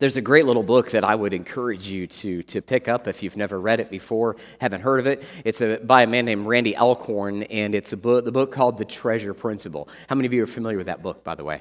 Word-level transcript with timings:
There's 0.00 0.16
a 0.16 0.22
great 0.22 0.46
little 0.46 0.62
book 0.62 0.92
that 0.92 1.04
I 1.04 1.14
would 1.14 1.34
encourage 1.34 1.86
you 1.86 2.06
to, 2.06 2.42
to 2.44 2.62
pick 2.62 2.88
up 2.88 3.06
if 3.06 3.22
you've 3.22 3.36
never 3.36 3.60
read 3.60 3.80
it 3.80 3.90
before, 3.90 4.36
haven't 4.58 4.80
heard 4.80 4.98
of 4.98 5.06
it. 5.06 5.22
It's 5.44 5.60
a, 5.60 5.76
by 5.76 6.04
a 6.04 6.06
man 6.06 6.24
named 6.24 6.46
Randy 6.46 6.74
Alcorn, 6.74 7.42
and 7.42 7.74
it's 7.74 7.92
a 7.92 7.98
book, 7.98 8.24
the 8.24 8.32
book 8.32 8.50
called 8.50 8.78
The 8.78 8.86
Treasure 8.86 9.34
Principle. 9.34 9.90
How 10.08 10.16
many 10.16 10.24
of 10.24 10.32
you 10.32 10.42
are 10.42 10.46
familiar 10.46 10.78
with 10.78 10.86
that 10.86 11.02
book, 11.02 11.22
by 11.22 11.34
the 11.34 11.44
way? 11.44 11.60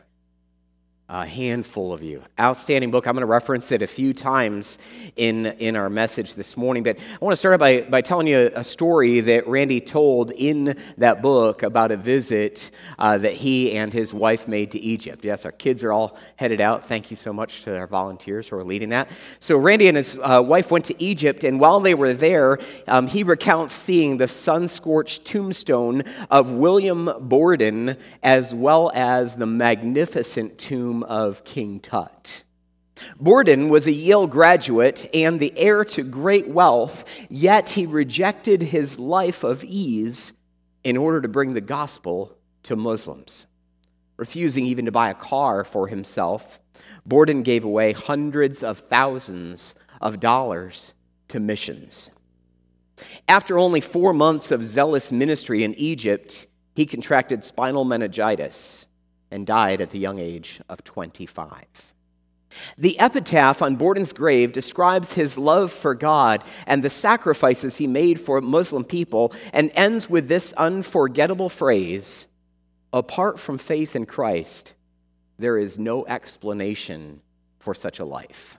A 1.10 1.26
handful 1.26 1.92
of 1.92 2.04
you. 2.04 2.22
Outstanding 2.40 2.92
book. 2.92 3.08
I'm 3.08 3.14
going 3.14 3.22
to 3.22 3.26
reference 3.26 3.72
it 3.72 3.82
a 3.82 3.88
few 3.88 4.14
times 4.14 4.78
in, 5.16 5.48
in 5.48 5.76
our 5.76 5.90
message 5.90 6.36
this 6.36 6.56
morning. 6.56 6.84
But 6.84 7.00
I 7.00 7.26
want 7.26 7.32
to 7.32 7.36
start 7.36 7.60
by, 7.60 7.82
by 7.82 8.02
telling 8.02 8.28
you 8.28 8.52
a 8.54 8.64
story 8.64 9.20
that 9.22 9.48
Randy 9.48 9.82
told 9.82 10.30
in 10.30 10.78
that 11.00 11.24
book 11.24 11.64
about 11.64 11.90
a 11.90 11.98
visit 11.98 12.70
uh, 13.00 13.18
that 13.18 13.34
he 13.34 13.72
and 13.76 13.92
his 13.92 14.14
wife 14.14 14.48
made 14.48 14.70
to 14.72 14.80
Egypt. 14.80 15.26
Yes, 15.26 15.46
our 15.46 15.52
kids 15.52 15.84
are 15.84 15.92
all 15.92 16.16
headed 16.36 16.62
out. 16.62 16.84
Thank 16.84 17.10
you 17.10 17.18
so 17.18 17.34
much 17.34 17.64
to 17.64 17.76
our 17.76 17.88
volunteers 17.88 18.48
who 18.48 18.58
are 18.58 18.64
leading 18.64 18.90
that. 18.90 19.10
So, 19.40 19.58
Randy 19.58 19.88
and 19.88 19.98
his 19.98 20.16
uh, 20.22 20.44
wife 20.46 20.70
went 20.70 20.86
to 20.86 21.04
Egypt, 21.04 21.44
and 21.44 21.60
while 21.60 21.80
they 21.80 21.96
were 21.96 22.14
there, 22.14 22.60
um, 22.88 23.08
he 23.08 23.24
recounts 23.24 23.74
seeing 23.74 24.18
the 24.18 24.28
sun 24.28 24.68
scorched 24.68 25.26
tombstone 25.26 26.04
of 26.30 26.52
William 26.52 27.10
Borden 27.20 27.98
as 28.22 28.54
well 28.54 28.92
as 28.94 29.36
the 29.36 29.48
magnificent 29.48 30.58
tomb 30.60 30.99
of 31.04 31.44
King 31.44 31.80
Tut. 31.80 32.44
Borden 33.20 33.70
was 33.70 33.88
a 33.88 33.92
Yale 33.92 34.28
graduate 34.28 35.10
and 35.14 35.40
the 35.40 35.58
heir 35.58 35.86
to 35.86 36.04
great 36.04 36.48
wealth, 36.50 37.06
yet 37.30 37.70
he 37.70 37.86
rejected 37.86 38.62
his 38.62 39.00
life 39.00 39.44
of 39.44 39.64
ease 39.64 40.34
in 40.84 40.98
order 40.98 41.22
to 41.22 41.28
bring 41.28 41.54
the 41.54 41.62
gospel 41.62 42.38
to 42.64 42.76
Muslims. 42.76 43.48
Refusing 44.18 44.66
even 44.66 44.86
to 44.86 44.92
buy 44.92 45.10
a 45.10 45.16
car 45.16 45.64
for 45.64 45.88
himself, 45.88 46.60
Borden 47.06 47.42
gave 47.42 47.64
away 47.64 47.94
hundreds 47.94 48.64
of 48.64 48.80
thousands 48.80 49.76
of 50.02 50.20
dollars 50.20 50.94
to 51.30 51.40
missions. 51.40 52.12
After 53.28 53.58
only 53.58 53.80
four 53.80 54.14
months 54.14 54.52
of 54.52 54.64
zealous 54.64 55.12
ministry 55.12 55.64
in 55.64 55.74
Egypt, 55.76 56.48
he 56.76 56.86
contracted 56.86 57.46
spinal 57.46 57.86
meningitis 57.86 58.89
and 59.32 59.46
died 59.46 59.82
at 59.82 59.92
the 59.92 60.00
young 60.00 60.20
age 60.20 60.62
of 60.70 60.84
25. 60.84 61.94
The 62.78 63.00
epitaph 63.00 63.62
on 63.62 63.76
Borden's 63.76 64.14
grave 64.14 64.54
describes 64.54 65.14
his 65.14 65.38
love 65.38 65.72
for 65.72 65.94
God 65.94 66.44
and 66.66 66.84
the 66.84 66.90
sacrifices 66.90 67.78
he 67.78 67.88
made 67.88 68.20
for 68.20 68.42
Muslim 68.42 68.84
people 68.84 69.34
and 69.54 69.72
ends 69.76 70.10
with 70.10 70.28
this 70.28 70.54
unforgettable 70.54 71.50
phrase 71.50 72.28
Apart 72.92 73.40
from 73.40 73.60
faith 73.60 73.96
in 73.96 74.08
Christ, 74.08 74.74
there 75.38 75.58
is 75.58 75.78
no 75.78 76.08
explanation 76.08 77.22
for 77.60 77.76
such 77.76 78.00
a 78.00 78.06
life. 78.06 78.59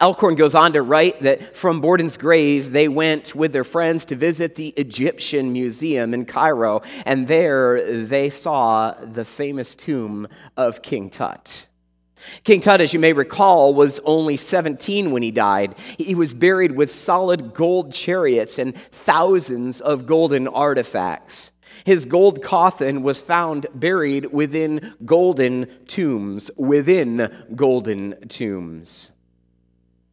Alcorn 0.00 0.34
goes 0.34 0.54
on 0.54 0.72
to 0.72 0.82
write 0.82 1.22
that 1.22 1.56
from 1.56 1.80
Borden's 1.80 2.16
grave, 2.16 2.72
they 2.72 2.88
went 2.88 3.34
with 3.34 3.52
their 3.52 3.64
friends 3.64 4.04
to 4.06 4.16
visit 4.16 4.54
the 4.54 4.68
Egyptian 4.68 5.52
Museum 5.52 6.14
in 6.14 6.24
Cairo, 6.24 6.82
and 7.04 7.28
there 7.28 8.04
they 8.04 8.30
saw 8.30 8.92
the 8.92 9.24
famous 9.24 9.74
tomb 9.74 10.26
of 10.56 10.82
King 10.82 11.10
Tut. 11.10 11.66
King 12.44 12.60
Tut, 12.60 12.80
as 12.80 12.92
you 12.92 12.98
may 12.98 13.12
recall, 13.12 13.74
was 13.74 14.00
only 14.00 14.36
17 14.36 15.10
when 15.10 15.22
he 15.22 15.30
died. 15.30 15.78
He 15.78 16.14
was 16.14 16.34
buried 16.34 16.72
with 16.72 16.90
solid 16.90 17.54
gold 17.54 17.92
chariots 17.92 18.58
and 18.58 18.76
thousands 18.76 19.80
of 19.80 20.06
golden 20.06 20.48
artifacts. 20.48 21.52
His 21.84 22.06
gold 22.06 22.42
coffin 22.42 23.02
was 23.02 23.22
found 23.22 23.66
buried 23.74 24.26
within 24.32 24.94
golden 25.04 25.68
tombs, 25.86 26.50
within 26.56 27.30
golden 27.54 28.28
tombs. 28.28 29.12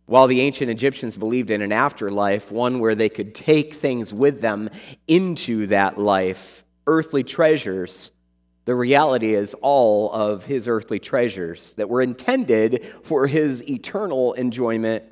While 0.06 0.28
the 0.28 0.42
ancient 0.42 0.70
Egyptians 0.70 1.18
believed 1.18 1.50
in 1.50 1.62
an 1.62 1.72
afterlife, 1.72 2.52
one 2.52 2.80
where 2.80 2.96
they 2.96 3.10
could 3.10 3.34
take 3.34 3.74
things 3.74 4.14
with 4.14 4.40
them 4.40 4.70
into 5.08 5.68
that 5.68 5.98
life, 5.98 6.64
earthly 6.86 7.24
treasures, 7.24 8.12
the 8.66 8.76
reality 8.76 9.34
is 9.34 9.56
all 9.62 10.12
of 10.12 10.46
his 10.46 10.68
earthly 10.68 11.00
treasures 11.00 11.74
that 11.74 11.90
were 11.90 12.02
intended 12.02 12.86
for 13.04 13.26
his 13.26 13.68
eternal 13.68 14.34
enjoyment 14.34 15.04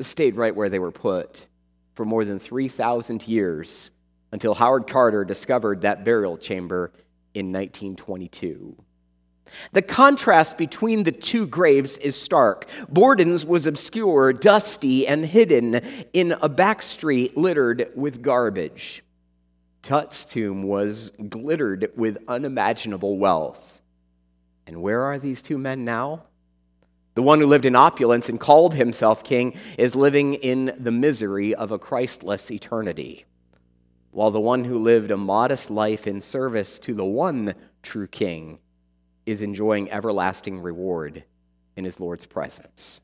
stayed 0.00 0.36
right 0.36 0.54
where 0.54 0.68
they 0.68 0.78
were 0.78 0.90
put 0.90 1.46
for 1.94 2.04
more 2.04 2.24
than 2.24 2.38
3,000 2.38 3.28
years 3.28 3.92
until 4.32 4.54
Howard 4.54 4.86
Carter 4.86 5.24
discovered 5.24 5.82
that 5.82 6.04
burial 6.04 6.38
chamber 6.38 6.92
in 7.34 7.52
1922. 7.52 8.76
The 9.72 9.82
contrast 9.82 10.58
between 10.58 11.04
the 11.04 11.12
two 11.12 11.46
graves 11.46 11.98
is 11.98 12.20
stark. 12.20 12.66
Borden's 12.88 13.44
was 13.46 13.66
obscure, 13.66 14.32
dusty, 14.32 15.06
and 15.06 15.24
hidden 15.24 15.76
in 16.12 16.32
a 16.40 16.48
back 16.48 16.82
street 16.82 17.36
littered 17.36 17.90
with 17.94 18.22
garbage. 18.22 19.02
Tut's 19.82 20.24
tomb 20.24 20.62
was 20.62 21.10
glittered 21.28 21.90
with 21.96 22.18
unimaginable 22.28 23.18
wealth. 23.18 23.80
And 24.66 24.82
where 24.82 25.02
are 25.02 25.18
these 25.18 25.42
two 25.42 25.58
men 25.58 25.84
now? 25.84 26.24
The 27.14 27.22
one 27.22 27.40
who 27.40 27.46
lived 27.46 27.64
in 27.64 27.74
opulence 27.74 28.28
and 28.28 28.38
called 28.38 28.74
himself 28.74 29.24
king 29.24 29.54
is 29.76 29.96
living 29.96 30.34
in 30.34 30.72
the 30.78 30.92
misery 30.92 31.54
of 31.54 31.70
a 31.70 31.78
Christless 31.78 32.50
eternity, 32.50 33.24
while 34.12 34.30
the 34.30 34.40
one 34.40 34.64
who 34.64 34.78
lived 34.78 35.10
a 35.10 35.16
modest 35.16 35.70
life 35.70 36.06
in 36.06 36.20
service 36.20 36.78
to 36.80 36.94
the 36.94 37.04
one 37.04 37.54
true 37.82 38.06
king 38.06 38.58
is 39.26 39.42
enjoying 39.42 39.90
everlasting 39.90 40.60
reward 40.62 41.24
in 41.76 41.84
his 41.84 42.00
Lord's 42.00 42.26
presence. 42.26 43.00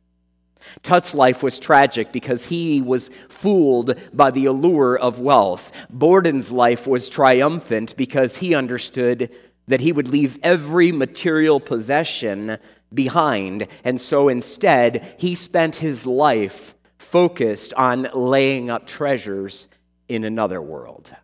Tut's 0.83 1.15
life 1.15 1.43
was 1.43 1.59
tragic 1.59 2.13
because 2.13 2.47
he 2.47 2.83
was 2.83 3.11
fooled 3.29 3.99
by 4.13 4.31
the 4.31 4.47
allure 4.47 4.97
of 4.97 5.21
wealth. 5.21 5.71
Borden's 5.91 6.51
life 6.51 6.87
was 6.87 7.09
triumphant 7.09 7.97
because 7.97 8.37
he 8.37 8.55
understood 8.55 9.31
that 9.69 9.81
he 9.81 9.93
would 9.93 10.09
leave 10.09 10.39
every 10.43 10.93
material 10.93 11.61
possession 11.61 12.59
behind. 12.93 13.67
And 13.85 14.01
so 14.01 14.29
instead, 14.29 15.15
he 15.19 15.35
spent 15.35 15.77
his 15.77 16.07
life 16.07 16.75
focused 16.99 17.75
on 17.75 18.09
laying 18.15 18.71
up 18.71 18.87
treasures 18.87 19.69
in 20.09 20.25
another 20.25 20.63
world. 20.63 21.15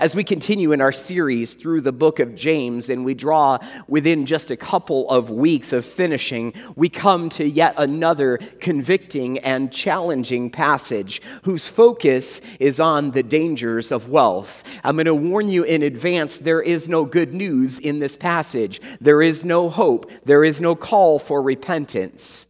As 0.00 0.14
we 0.14 0.24
continue 0.24 0.72
in 0.72 0.80
our 0.80 0.92
series 0.92 1.54
through 1.54 1.82
the 1.82 1.92
book 1.92 2.18
of 2.18 2.34
James 2.34 2.88
and 2.88 3.04
we 3.04 3.14
draw 3.14 3.58
within 3.86 4.26
just 4.26 4.50
a 4.50 4.56
couple 4.56 5.08
of 5.10 5.30
weeks 5.30 5.72
of 5.72 5.84
finishing, 5.84 6.52
we 6.76 6.88
come 6.88 7.28
to 7.30 7.46
yet 7.46 7.74
another 7.76 8.38
convicting 8.60 9.38
and 9.38 9.72
challenging 9.72 10.50
passage 10.50 11.22
whose 11.42 11.68
focus 11.68 12.40
is 12.58 12.80
on 12.80 13.10
the 13.12 13.22
dangers 13.22 13.92
of 13.92 14.08
wealth. 14.08 14.64
I'm 14.82 14.96
going 14.96 15.06
to 15.06 15.14
warn 15.14 15.48
you 15.48 15.64
in 15.64 15.82
advance 15.82 16.38
there 16.38 16.62
is 16.62 16.88
no 16.88 17.04
good 17.04 17.34
news 17.34 17.78
in 17.78 17.98
this 17.98 18.16
passage, 18.16 18.80
there 19.00 19.22
is 19.22 19.44
no 19.44 19.68
hope, 19.68 20.10
there 20.24 20.44
is 20.44 20.60
no 20.60 20.74
call 20.74 21.18
for 21.18 21.42
repentance. 21.42 22.46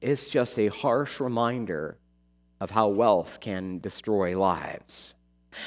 It's 0.00 0.28
just 0.28 0.58
a 0.58 0.68
harsh 0.68 1.20
reminder 1.20 1.96
of 2.60 2.70
how 2.70 2.88
wealth 2.88 3.40
can 3.40 3.78
destroy 3.78 4.38
lives. 4.38 5.14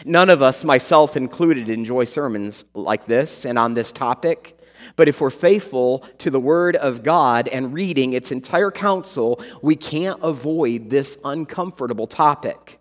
None 0.03 0.29
of 0.29 0.41
us, 0.41 0.63
myself 0.63 1.15
included, 1.17 1.69
enjoy 1.69 2.05
sermons 2.05 2.65
like 2.73 3.05
this 3.05 3.45
and 3.45 3.57
on 3.57 3.73
this 3.73 3.91
topic. 3.91 4.59
But 4.95 5.07
if 5.07 5.21
we're 5.21 5.29
faithful 5.29 5.99
to 6.19 6.29
the 6.29 6.39
Word 6.39 6.75
of 6.75 7.03
God 7.03 7.47
and 7.47 7.73
reading 7.73 8.13
its 8.13 8.31
entire 8.31 8.71
counsel, 8.71 9.43
we 9.61 9.75
can't 9.75 10.19
avoid 10.21 10.89
this 10.89 11.17
uncomfortable 11.23 12.07
topic. 12.07 12.79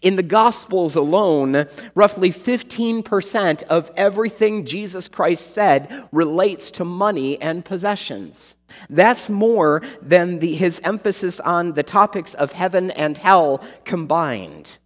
In 0.00 0.16
the 0.16 0.22
Gospels 0.22 0.96
alone, 0.96 1.66
roughly 1.94 2.30
15% 2.30 3.62
of 3.64 3.90
everything 3.96 4.64
Jesus 4.64 5.06
Christ 5.06 5.52
said 5.52 6.08
relates 6.12 6.70
to 6.72 6.84
money 6.84 7.40
and 7.40 7.64
possessions. 7.64 8.56
That's 8.88 9.28
more 9.28 9.82
than 10.00 10.38
the, 10.38 10.54
his 10.54 10.80
emphasis 10.82 11.40
on 11.40 11.74
the 11.74 11.82
topics 11.82 12.34
of 12.34 12.52
heaven 12.52 12.90
and 12.92 13.16
hell 13.18 13.62
combined. 13.84 14.78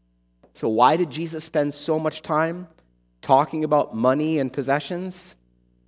So, 0.52 0.68
why 0.68 0.96
did 0.96 1.10
Jesus 1.10 1.44
spend 1.44 1.72
so 1.72 1.98
much 1.98 2.22
time 2.22 2.68
talking 3.22 3.64
about 3.64 3.94
money 3.94 4.38
and 4.38 4.52
possessions? 4.52 5.36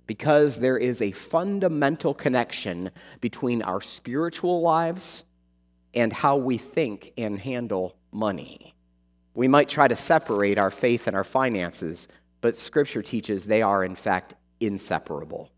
Because 0.05 0.59
there 0.59 0.77
is 0.77 1.01
a 1.01 1.11
fundamental 1.11 2.13
connection 2.13 2.91
between 3.21 3.61
our 3.61 3.81
spiritual 3.81 4.61
lives 4.61 5.23
and 5.93 6.11
how 6.11 6.37
we 6.37 6.57
think 6.57 7.13
and 7.17 7.39
handle 7.39 7.95
money. 8.11 8.73
We 9.33 9.47
might 9.47 9.69
try 9.69 9.87
to 9.87 9.95
separate 9.95 10.57
our 10.57 10.71
faith 10.71 11.07
and 11.07 11.15
our 11.15 11.23
finances, 11.23 12.07
but 12.41 12.57
Scripture 12.57 13.01
teaches 13.01 13.45
they 13.45 13.61
are, 13.61 13.83
in 13.83 13.95
fact, 13.95 14.35
inseparable. 14.59 15.52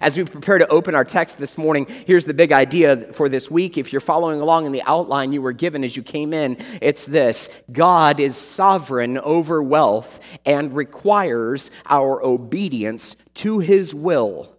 As 0.00 0.16
we 0.16 0.24
prepare 0.24 0.58
to 0.58 0.68
open 0.68 0.94
our 0.94 1.04
text 1.04 1.38
this 1.38 1.56
morning, 1.56 1.86
here's 2.06 2.24
the 2.24 2.34
big 2.34 2.52
idea 2.52 3.12
for 3.12 3.28
this 3.28 3.50
week. 3.50 3.78
If 3.78 3.92
you're 3.92 4.00
following 4.00 4.40
along 4.40 4.66
in 4.66 4.72
the 4.72 4.82
outline 4.82 5.32
you 5.32 5.42
were 5.42 5.52
given 5.52 5.84
as 5.84 5.96
you 5.96 6.02
came 6.02 6.32
in, 6.32 6.58
it's 6.80 7.06
this 7.06 7.48
God 7.70 8.20
is 8.20 8.36
sovereign 8.36 9.18
over 9.18 9.62
wealth 9.62 10.20
and 10.44 10.74
requires 10.74 11.70
our 11.86 12.22
obedience 12.22 13.16
to 13.34 13.60
his 13.60 13.94
will 13.94 14.54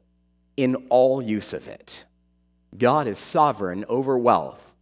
in 0.58 0.76
all 0.90 1.22
use 1.22 1.54
of 1.54 1.68
it. 1.68 2.06
God 2.78 3.08
is 3.08 3.18
sovereign 3.18 3.86
over 3.88 4.18
wealth 4.18 4.74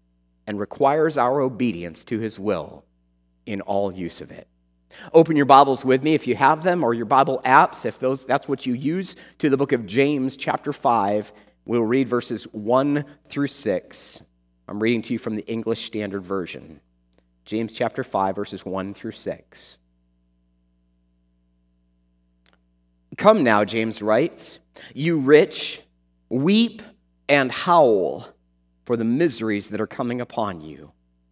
and 0.45 0.59
requires 0.59 1.17
our 1.17 1.41
obedience 1.41 2.03
to 2.05 2.19
his 2.19 2.39
will 2.39 2.83
in 3.45 3.61
all 3.61 3.91
use 3.91 4.21
of 4.21 4.31
it. 4.31 4.47
Open 5.13 5.35
your 5.35 5.45
Bibles 5.45 5.83
with 5.85 6.03
me 6.03 6.13
if 6.13 6.27
you 6.27 6.35
have 6.35 6.63
them, 6.63 6.83
or 6.83 6.93
your 6.93 7.05
Bible 7.05 7.41
apps, 7.45 7.85
if 7.85 7.99
those, 7.99 8.25
that's 8.25 8.47
what 8.47 8.65
you 8.65 8.73
use, 8.73 9.15
to 9.39 9.49
the 9.49 9.57
book 9.57 9.71
of 9.71 9.85
James, 9.85 10.37
chapter 10.37 10.73
5. 10.73 11.31
We'll 11.65 11.83
read 11.83 12.07
verses 12.07 12.43
1 12.53 13.05
through 13.25 13.47
6. 13.47 14.21
I'm 14.67 14.79
reading 14.81 15.01
to 15.03 15.13
you 15.13 15.19
from 15.19 15.35
the 15.35 15.45
English 15.45 15.85
Standard 15.85 16.23
Version. 16.23 16.81
James 17.45 17.73
chapter 17.73 18.03
5, 18.03 18.35
verses 18.35 18.65
1 18.65 18.93
through 18.93 19.11
6. 19.11 19.79
Come 23.17 23.43
now, 23.43 23.63
James 23.65 24.01
writes, 24.01 24.59
you 24.93 25.19
rich, 25.19 25.81
weep 26.29 26.81
and 27.27 27.51
howl 27.51 28.27
for 28.85 28.95
the 28.95 29.03
miseries 29.03 29.69
that 29.69 29.81
are 29.81 29.87
coming 29.87 30.21
upon 30.21 30.61
you. 30.61 30.91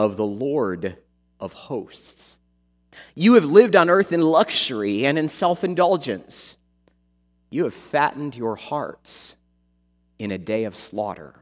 of 0.00 0.16
the 0.16 0.24
Lord 0.24 0.96
of 1.38 1.52
hosts. 1.52 2.38
You 3.14 3.34
have 3.34 3.44
lived 3.44 3.76
on 3.76 3.90
earth 3.90 4.12
in 4.12 4.22
luxury 4.22 5.04
and 5.04 5.18
in 5.18 5.28
self 5.28 5.62
indulgence. 5.62 6.56
You 7.50 7.64
have 7.64 7.74
fattened 7.74 8.34
your 8.34 8.56
hearts 8.56 9.36
in 10.18 10.30
a 10.30 10.38
day 10.38 10.64
of 10.64 10.74
slaughter. 10.74 11.34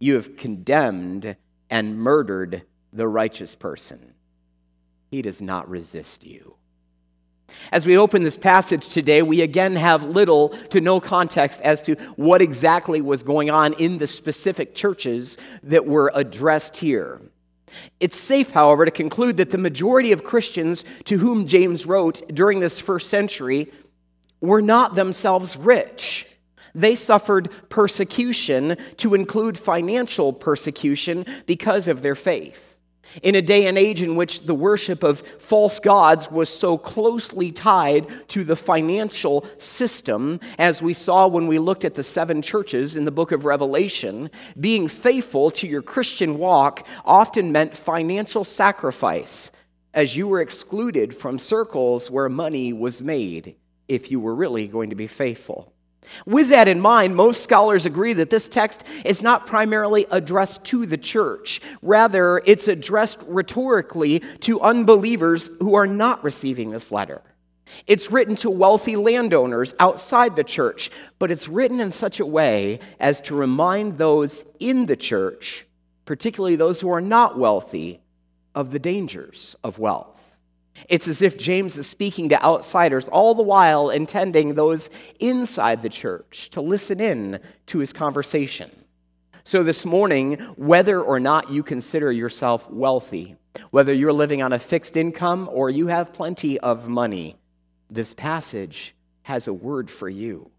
You 0.00 0.14
have 0.14 0.34
condemned 0.34 1.36
and 1.68 1.98
murdered 1.98 2.62
the 2.94 3.06
righteous 3.06 3.54
person. 3.54 4.14
He 5.10 5.20
does 5.20 5.42
not 5.42 5.68
resist 5.68 6.24
you. 6.24 6.54
As 7.70 7.84
we 7.84 7.98
open 7.98 8.22
this 8.22 8.38
passage 8.38 8.88
today, 8.88 9.20
we 9.20 9.42
again 9.42 9.76
have 9.76 10.04
little 10.04 10.50
to 10.70 10.80
no 10.80 11.00
context 11.00 11.60
as 11.60 11.82
to 11.82 11.96
what 12.16 12.40
exactly 12.40 13.02
was 13.02 13.22
going 13.22 13.50
on 13.50 13.74
in 13.74 13.98
the 13.98 14.06
specific 14.06 14.74
churches 14.74 15.36
that 15.64 15.84
were 15.84 16.10
addressed 16.14 16.78
here. 16.78 17.20
It's 18.00 18.16
safe, 18.16 18.50
however, 18.50 18.84
to 18.84 18.90
conclude 18.90 19.36
that 19.38 19.50
the 19.50 19.58
majority 19.58 20.12
of 20.12 20.24
Christians 20.24 20.84
to 21.04 21.18
whom 21.18 21.46
James 21.46 21.86
wrote 21.86 22.22
during 22.34 22.60
this 22.60 22.78
first 22.78 23.08
century 23.08 23.72
were 24.40 24.62
not 24.62 24.94
themselves 24.94 25.56
rich. 25.56 26.26
They 26.74 26.94
suffered 26.94 27.50
persecution 27.70 28.76
to 28.98 29.14
include 29.14 29.58
financial 29.58 30.32
persecution 30.32 31.26
because 31.46 31.88
of 31.88 32.02
their 32.02 32.14
faith. 32.14 32.67
In 33.22 33.34
a 33.34 33.42
day 33.42 33.66
and 33.66 33.78
age 33.78 34.02
in 34.02 34.16
which 34.16 34.42
the 34.42 34.54
worship 34.54 35.02
of 35.02 35.20
false 35.20 35.80
gods 35.80 36.30
was 36.30 36.48
so 36.48 36.76
closely 36.76 37.50
tied 37.50 38.06
to 38.28 38.44
the 38.44 38.56
financial 38.56 39.46
system, 39.58 40.40
as 40.58 40.82
we 40.82 40.92
saw 40.92 41.26
when 41.26 41.46
we 41.46 41.58
looked 41.58 41.84
at 41.84 41.94
the 41.94 42.02
seven 42.02 42.42
churches 42.42 42.96
in 42.96 43.04
the 43.04 43.10
book 43.10 43.32
of 43.32 43.44
Revelation, 43.44 44.30
being 44.60 44.88
faithful 44.88 45.50
to 45.52 45.66
your 45.66 45.82
Christian 45.82 46.38
walk 46.38 46.86
often 47.04 47.52
meant 47.52 47.76
financial 47.76 48.44
sacrifice, 48.44 49.50
as 49.94 50.16
you 50.16 50.28
were 50.28 50.40
excluded 50.40 51.16
from 51.16 51.38
circles 51.38 52.10
where 52.10 52.28
money 52.28 52.72
was 52.72 53.00
made 53.02 53.56
if 53.88 54.10
you 54.10 54.20
were 54.20 54.34
really 54.34 54.68
going 54.68 54.90
to 54.90 54.96
be 54.96 55.06
faithful. 55.06 55.72
With 56.26 56.48
that 56.50 56.68
in 56.68 56.80
mind, 56.80 57.16
most 57.16 57.44
scholars 57.44 57.84
agree 57.84 58.12
that 58.14 58.30
this 58.30 58.48
text 58.48 58.84
is 59.04 59.22
not 59.22 59.46
primarily 59.46 60.06
addressed 60.10 60.64
to 60.64 60.86
the 60.86 60.96
church. 60.96 61.60
Rather, 61.82 62.40
it's 62.46 62.68
addressed 62.68 63.22
rhetorically 63.26 64.20
to 64.40 64.60
unbelievers 64.60 65.50
who 65.60 65.74
are 65.74 65.86
not 65.86 66.24
receiving 66.24 66.70
this 66.70 66.90
letter. 66.90 67.22
It's 67.86 68.10
written 68.10 68.36
to 68.36 68.50
wealthy 68.50 68.96
landowners 68.96 69.74
outside 69.78 70.36
the 70.36 70.44
church, 70.44 70.90
but 71.18 71.30
it's 71.30 71.48
written 71.48 71.80
in 71.80 71.92
such 71.92 72.20
a 72.20 72.26
way 72.26 72.80
as 72.98 73.20
to 73.22 73.34
remind 73.34 73.98
those 73.98 74.44
in 74.58 74.86
the 74.86 74.96
church, 74.96 75.66
particularly 76.06 76.56
those 76.56 76.80
who 76.80 76.90
are 76.90 77.00
not 77.00 77.38
wealthy, 77.38 78.00
of 78.54 78.72
the 78.72 78.78
dangers 78.78 79.54
of 79.62 79.78
wealth. 79.78 80.17
It's 80.88 81.08
as 81.08 81.22
if 81.22 81.36
James 81.36 81.76
is 81.76 81.86
speaking 81.86 82.28
to 82.30 82.44
outsiders, 82.44 83.08
all 83.08 83.34
the 83.34 83.42
while 83.42 83.90
intending 83.90 84.54
those 84.54 84.90
inside 85.20 85.82
the 85.82 85.88
church 85.88 86.50
to 86.50 86.60
listen 86.60 87.00
in 87.00 87.40
to 87.66 87.78
his 87.78 87.92
conversation. 87.92 88.70
So, 89.44 89.62
this 89.62 89.86
morning, 89.86 90.34
whether 90.56 91.00
or 91.00 91.18
not 91.18 91.50
you 91.50 91.62
consider 91.62 92.12
yourself 92.12 92.70
wealthy, 92.70 93.36
whether 93.70 93.92
you're 93.92 94.12
living 94.12 94.42
on 94.42 94.52
a 94.52 94.58
fixed 94.58 94.96
income 94.96 95.48
or 95.50 95.70
you 95.70 95.86
have 95.86 96.12
plenty 96.12 96.60
of 96.60 96.88
money, 96.88 97.36
this 97.90 98.12
passage 98.12 98.94
has 99.22 99.48
a 99.48 99.52
word 99.52 99.90
for 99.90 100.08
you. 100.08 100.50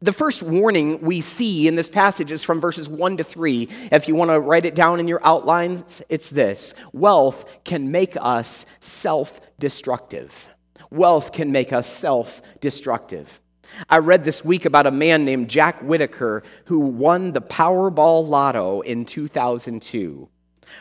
The 0.00 0.12
first 0.12 0.42
warning 0.42 1.00
we 1.00 1.20
see 1.20 1.68
in 1.68 1.76
this 1.76 1.90
passage 1.90 2.30
is 2.30 2.42
from 2.42 2.60
verses 2.60 2.88
1 2.88 3.18
to 3.18 3.24
3. 3.24 3.68
If 3.92 4.08
you 4.08 4.14
want 4.14 4.30
to 4.30 4.40
write 4.40 4.64
it 4.64 4.74
down 4.74 5.00
in 5.00 5.08
your 5.08 5.20
outlines, 5.24 6.02
it's 6.08 6.30
this 6.30 6.74
Wealth 6.92 7.64
can 7.64 7.90
make 7.90 8.16
us 8.20 8.66
self 8.80 9.40
destructive. 9.58 10.48
Wealth 10.90 11.32
can 11.32 11.52
make 11.52 11.72
us 11.72 11.88
self 11.88 12.42
destructive. 12.60 13.40
I 13.88 13.98
read 13.98 14.24
this 14.24 14.44
week 14.44 14.64
about 14.64 14.86
a 14.86 14.90
man 14.90 15.24
named 15.24 15.50
Jack 15.50 15.80
Whitaker 15.80 16.42
who 16.66 16.80
won 16.80 17.32
the 17.32 17.42
Powerball 17.42 18.26
Lotto 18.26 18.80
in 18.80 19.04
2002. 19.04 20.28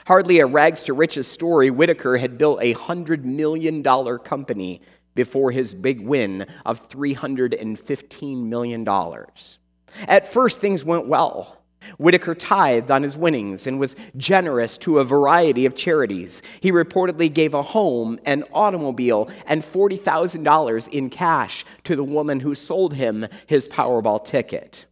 Hardly 0.06 0.40
a 0.40 0.46
rags 0.46 0.84
to 0.84 0.94
riches 0.94 1.28
story, 1.28 1.70
Whitaker 1.70 2.18
had 2.18 2.38
built 2.38 2.62
a 2.62 2.74
$100 2.74 3.24
million 3.24 3.84
company 3.84 4.82
before 5.18 5.52
his 5.52 5.76
big 5.76 6.00
win 6.00 6.46
of 6.66 6.88
$315 6.88 8.46
million. 8.46 8.88
At 10.08 10.32
first, 10.32 10.62
things 10.62 10.86
went 10.86 11.08
well. 11.08 11.58
Whitaker 11.98 12.36
tithed 12.36 12.92
on 12.92 13.04
his 13.04 13.18
winnings 13.18 13.68
and 13.68 13.80
was 13.80 13.96
generous 14.16 14.78
to 14.80 15.00
a 15.00 15.06
variety 15.06 15.66
of 15.66 15.76
charities. 15.76 16.42
He 16.60 16.72
reportedly 16.72 17.34
gave 17.34 17.54
a 17.54 17.62
home, 17.62 18.20
an 18.26 18.44
automobile, 18.54 19.30
and 19.46 19.64
$40,000 19.64 20.88
in 20.90 21.10
cash 21.10 21.66
to 21.86 21.96
the 21.96 22.04
woman 22.04 22.40
who 22.40 22.56
sold 22.56 22.94
him 22.94 23.28
his 23.46 23.68
Powerball 23.68 24.24
ticket. 24.24 24.86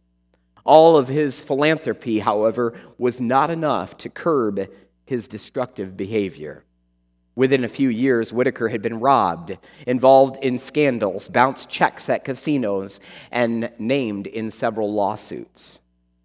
All 0.64 0.96
of 0.96 1.08
his 1.08 1.40
philanthropy, 1.40 2.18
however, 2.18 2.74
was 2.98 3.20
not 3.20 3.50
enough 3.50 3.96
to 3.98 4.08
curb 4.08 4.68
his 5.04 5.28
destructive 5.28 5.96
behavior. 5.96 6.64
Within 7.36 7.64
a 7.64 7.68
few 7.68 7.90
years, 7.90 8.32
Whitaker 8.32 8.68
had 8.68 8.80
been 8.80 8.98
robbed, 8.98 9.58
involved 9.86 10.42
in 10.42 10.58
scandals, 10.58 11.28
bounced 11.28 11.68
checks 11.68 12.08
at 12.08 12.24
casinos, 12.24 12.98
and 13.30 13.70
named 13.78 14.26
in 14.26 14.50
several 14.50 14.92
lawsuits. 14.92 15.82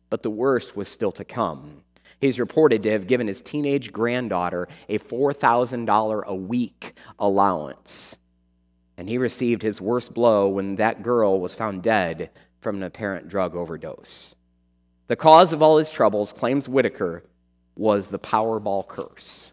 But 0.10 0.24
the 0.24 0.30
worst 0.30 0.78
was 0.78 0.88
still 0.88 1.12
to 1.12 1.26
come. 1.26 1.84
He's 2.22 2.40
reported 2.40 2.84
to 2.84 2.92
have 2.92 3.08
given 3.08 3.28
his 3.28 3.42
teenage 3.42 3.92
granddaughter 3.92 4.70
a 4.88 5.00
$4,000 5.00 6.24
a 6.24 6.36
week 6.36 6.94
allowance. 7.20 8.18
And 8.96 9.10
he 9.10 9.18
received 9.18 9.64
his 9.64 9.82
worst 9.82 10.14
blow 10.14 10.48
when 10.48 10.76
that 10.76 11.04
girl 11.04 11.42
was 11.42 11.56
found 11.56 11.84
dead 11.84 12.30
from 12.62 12.78
an 12.78 12.84
apparent 12.84 13.28
drug 13.28 13.56
overdose. 13.56 14.36
The 15.08 15.16
cause 15.18 15.52
of 15.52 15.62
all 15.62 15.78
his 15.78 15.92
troubles, 15.92 16.32
claims 16.32 16.70
Whitaker, 16.70 17.24
was 17.76 18.08
the 18.08 18.20
Powerball 18.20 18.88
curse. 18.88 19.51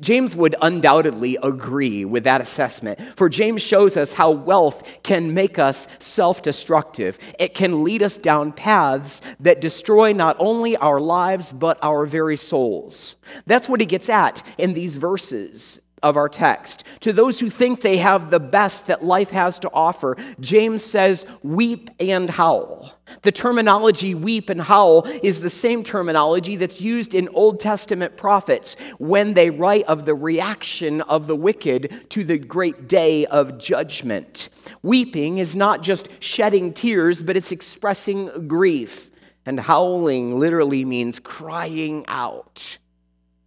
James 0.00 0.36
would 0.36 0.54
undoubtedly 0.62 1.38
agree 1.42 2.04
with 2.04 2.24
that 2.24 2.40
assessment, 2.40 3.00
for 3.16 3.28
James 3.28 3.62
shows 3.62 3.96
us 3.96 4.12
how 4.12 4.30
wealth 4.30 5.02
can 5.02 5.34
make 5.34 5.58
us 5.58 5.88
self 5.98 6.42
destructive. 6.42 7.18
It 7.38 7.54
can 7.54 7.84
lead 7.84 8.02
us 8.02 8.18
down 8.18 8.52
paths 8.52 9.20
that 9.40 9.60
destroy 9.60 10.12
not 10.12 10.36
only 10.38 10.76
our 10.76 11.00
lives, 11.00 11.52
but 11.52 11.78
our 11.82 12.06
very 12.06 12.36
souls. 12.36 13.16
That's 13.46 13.68
what 13.68 13.80
he 13.80 13.86
gets 13.86 14.08
at 14.08 14.42
in 14.58 14.74
these 14.74 14.96
verses 14.96 15.80
of 16.02 16.16
our 16.16 16.28
text. 16.28 16.84
To 17.00 17.12
those 17.12 17.40
who 17.40 17.48
think 17.48 17.80
they 17.80 17.96
have 17.96 18.30
the 18.30 18.40
best 18.40 18.86
that 18.86 19.02
life 19.02 19.30
has 19.30 19.58
to 19.60 19.70
offer, 19.72 20.16
James 20.40 20.82
says, 20.82 21.24
weep 21.42 21.90
and 21.98 22.28
howl. 22.28 22.92
The 23.22 23.32
terminology 23.32 24.14
weep 24.14 24.50
and 24.50 24.60
howl 24.60 25.06
is 25.22 25.40
the 25.40 25.50
same 25.50 25.82
terminology 25.82 26.56
that's 26.56 26.80
used 26.80 27.14
in 27.14 27.28
Old 27.30 27.60
Testament 27.60 28.16
prophets 28.16 28.76
when 28.98 29.34
they 29.34 29.48
write 29.50 29.84
of 29.84 30.04
the 30.04 30.14
reaction 30.14 31.00
of 31.02 31.26
the 31.26 31.36
wicked 31.36 32.10
to 32.10 32.24
the 32.24 32.38
great 32.38 32.88
day 32.88 33.24
of 33.26 33.58
judgment. 33.58 34.50
Weeping 34.82 35.38
is 35.38 35.56
not 35.56 35.82
just 35.82 36.08
shedding 36.22 36.72
tears, 36.72 37.22
but 37.22 37.36
it's 37.36 37.52
expressing 37.52 38.48
grief. 38.48 39.10
And 39.46 39.60
howling 39.60 40.38
literally 40.38 40.84
means 40.84 41.20
crying 41.20 42.04
out. 42.08 42.78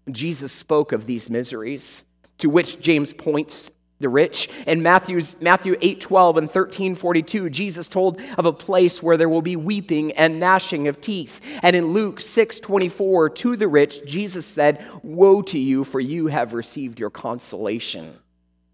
Jesus 0.09 0.51
spoke 0.51 0.93
of 0.93 1.05
these 1.05 1.29
miseries 1.29 2.05
to 2.39 2.49
which 2.49 2.79
James 2.81 3.13
points 3.13 3.71
the 3.99 4.09
rich. 4.09 4.49
In 4.65 4.81
Matthew's, 4.81 5.39
Matthew 5.41 5.75
8 5.81 6.01
12 6.01 6.37
and 6.37 6.49
13 6.49 6.95
42, 6.95 7.49
Jesus 7.49 7.87
told 7.87 8.21
of 8.37 8.45
a 8.45 8.53
place 8.53 9.03
where 9.03 9.17
there 9.17 9.29
will 9.29 9.41
be 9.41 9.55
weeping 9.55 10.13
and 10.13 10.39
gnashing 10.39 10.87
of 10.87 11.01
teeth. 11.01 11.41
And 11.61 11.75
in 11.75 11.87
Luke 11.87 12.19
6 12.19 12.59
24, 12.59 13.29
to 13.29 13.55
the 13.55 13.67
rich, 13.67 14.05
Jesus 14.05 14.45
said, 14.45 14.83
Woe 15.03 15.41
to 15.43 15.59
you, 15.59 15.83
for 15.83 15.99
you 15.99 16.27
have 16.27 16.53
received 16.53 16.99
your 16.99 17.09
consolation. 17.09 18.15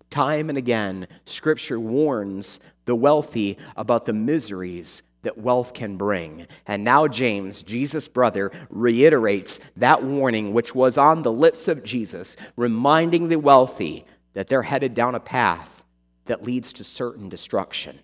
Time 0.09 0.49
and 0.49 0.57
again, 0.57 1.07
Scripture 1.25 1.79
warns 1.79 2.59
the 2.85 2.95
wealthy 2.95 3.57
about 3.75 4.05
the 4.05 4.13
miseries 4.13 5.01
that 5.25 5.37
wealth 5.37 5.73
can 5.73 5.97
bring. 5.97 6.47
And 6.65 6.83
now, 6.83 7.07
James, 7.07 7.61
Jesus' 7.61 8.07
brother, 8.07 8.51
reiterates 8.69 9.59
that 9.75 10.01
warning 10.03 10.53
which 10.53 10.73
was 10.73 10.97
on 10.97 11.21
the 11.21 11.31
lips 11.31 11.67
of 11.67 11.83
Jesus, 11.83 12.37
reminding 12.55 13.27
the 13.27 13.37
wealthy 13.37 14.05
that 14.33 14.47
they're 14.47 14.63
headed 14.63 14.93
down 14.93 15.13
a 15.13 15.19
path 15.19 15.83
that 16.25 16.43
leads 16.43 16.73
to 16.73 16.83
certain 16.83 17.29
destruction. 17.29 17.99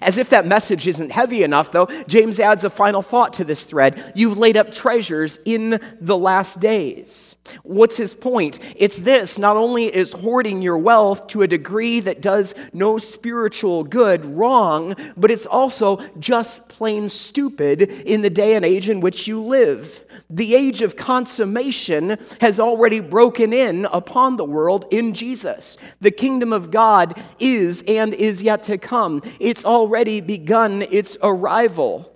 As 0.00 0.18
if 0.18 0.30
that 0.30 0.46
message 0.46 0.86
isn't 0.86 1.10
heavy 1.10 1.42
enough, 1.42 1.72
though, 1.72 1.86
James 2.06 2.40
adds 2.40 2.64
a 2.64 2.70
final 2.70 3.02
thought 3.02 3.34
to 3.34 3.44
this 3.44 3.64
thread. 3.64 4.12
You've 4.14 4.38
laid 4.38 4.56
up 4.56 4.70
treasures 4.70 5.38
in 5.44 5.80
the 6.00 6.16
last 6.16 6.60
days. 6.60 7.36
What's 7.62 7.96
his 7.98 8.14
point? 8.14 8.58
It's 8.76 8.96
this 8.96 9.38
not 9.38 9.56
only 9.56 9.94
is 9.94 10.12
hoarding 10.12 10.62
your 10.62 10.78
wealth 10.78 11.26
to 11.28 11.42
a 11.42 11.46
degree 11.46 12.00
that 12.00 12.22
does 12.22 12.54
no 12.72 12.96
spiritual 12.96 13.84
good 13.84 14.24
wrong, 14.24 14.96
but 15.16 15.30
it's 15.30 15.44
also 15.44 15.98
just 16.18 16.68
plain 16.68 17.08
stupid 17.08 17.82
in 17.82 18.22
the 18.22 18.30
day 18.30 18.54
and 18.54 18.64
age 18.64 18.88
in 18.88 19.00
which 19.00 19.28
you 19.28 19.42
live. 19.42 20.04
The 20.30 20.54
age 20.54 20.80
of 20.80 20.96
consummation 20.96 22.18
has 22.40 22.58
already 22.58 23.00
broken 23.00 23.52
in 23.52 23.84
upon 23.86 24.36
the 24.36 24.44
world 24.44 24.86
in 24.90 25.12
Jesus. 25.12 25.76
The 26.00 26.10
kingdom 26.10 26.52
of 26.52 26.70
God 26.70 27.22
is 27.38 27.82
and 27.86 28.14
is 28.14 28.42
yet 28.42 28.62
to 28.64 28.78
come. 28.78 29.22
It's 29.38 29.64
already 29.74 30.20
begun 30.20 30.82
its 30.82 31.16
arrival. 31.22 32.10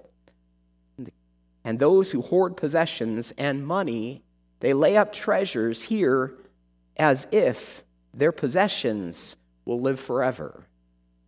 And 1.65 1.79
those 1.79 2.13
who 2.13 2.23
hoard 2.23 2.57
possessions 2.57 3.33
and 3.37 3.67
money, 3.67 4.23
they 4.61 4.73
lay 4.73 4.97
up 4.97 5.13
treasures 5.13 5.83
here 5.83 6.35
as 6.97 7.27
if 7.31 7.85
their 8.15 8.33
possessions 8.33 9.37
will 9.65 9.79
live 9.79 10.01
forever. 10.01 10.65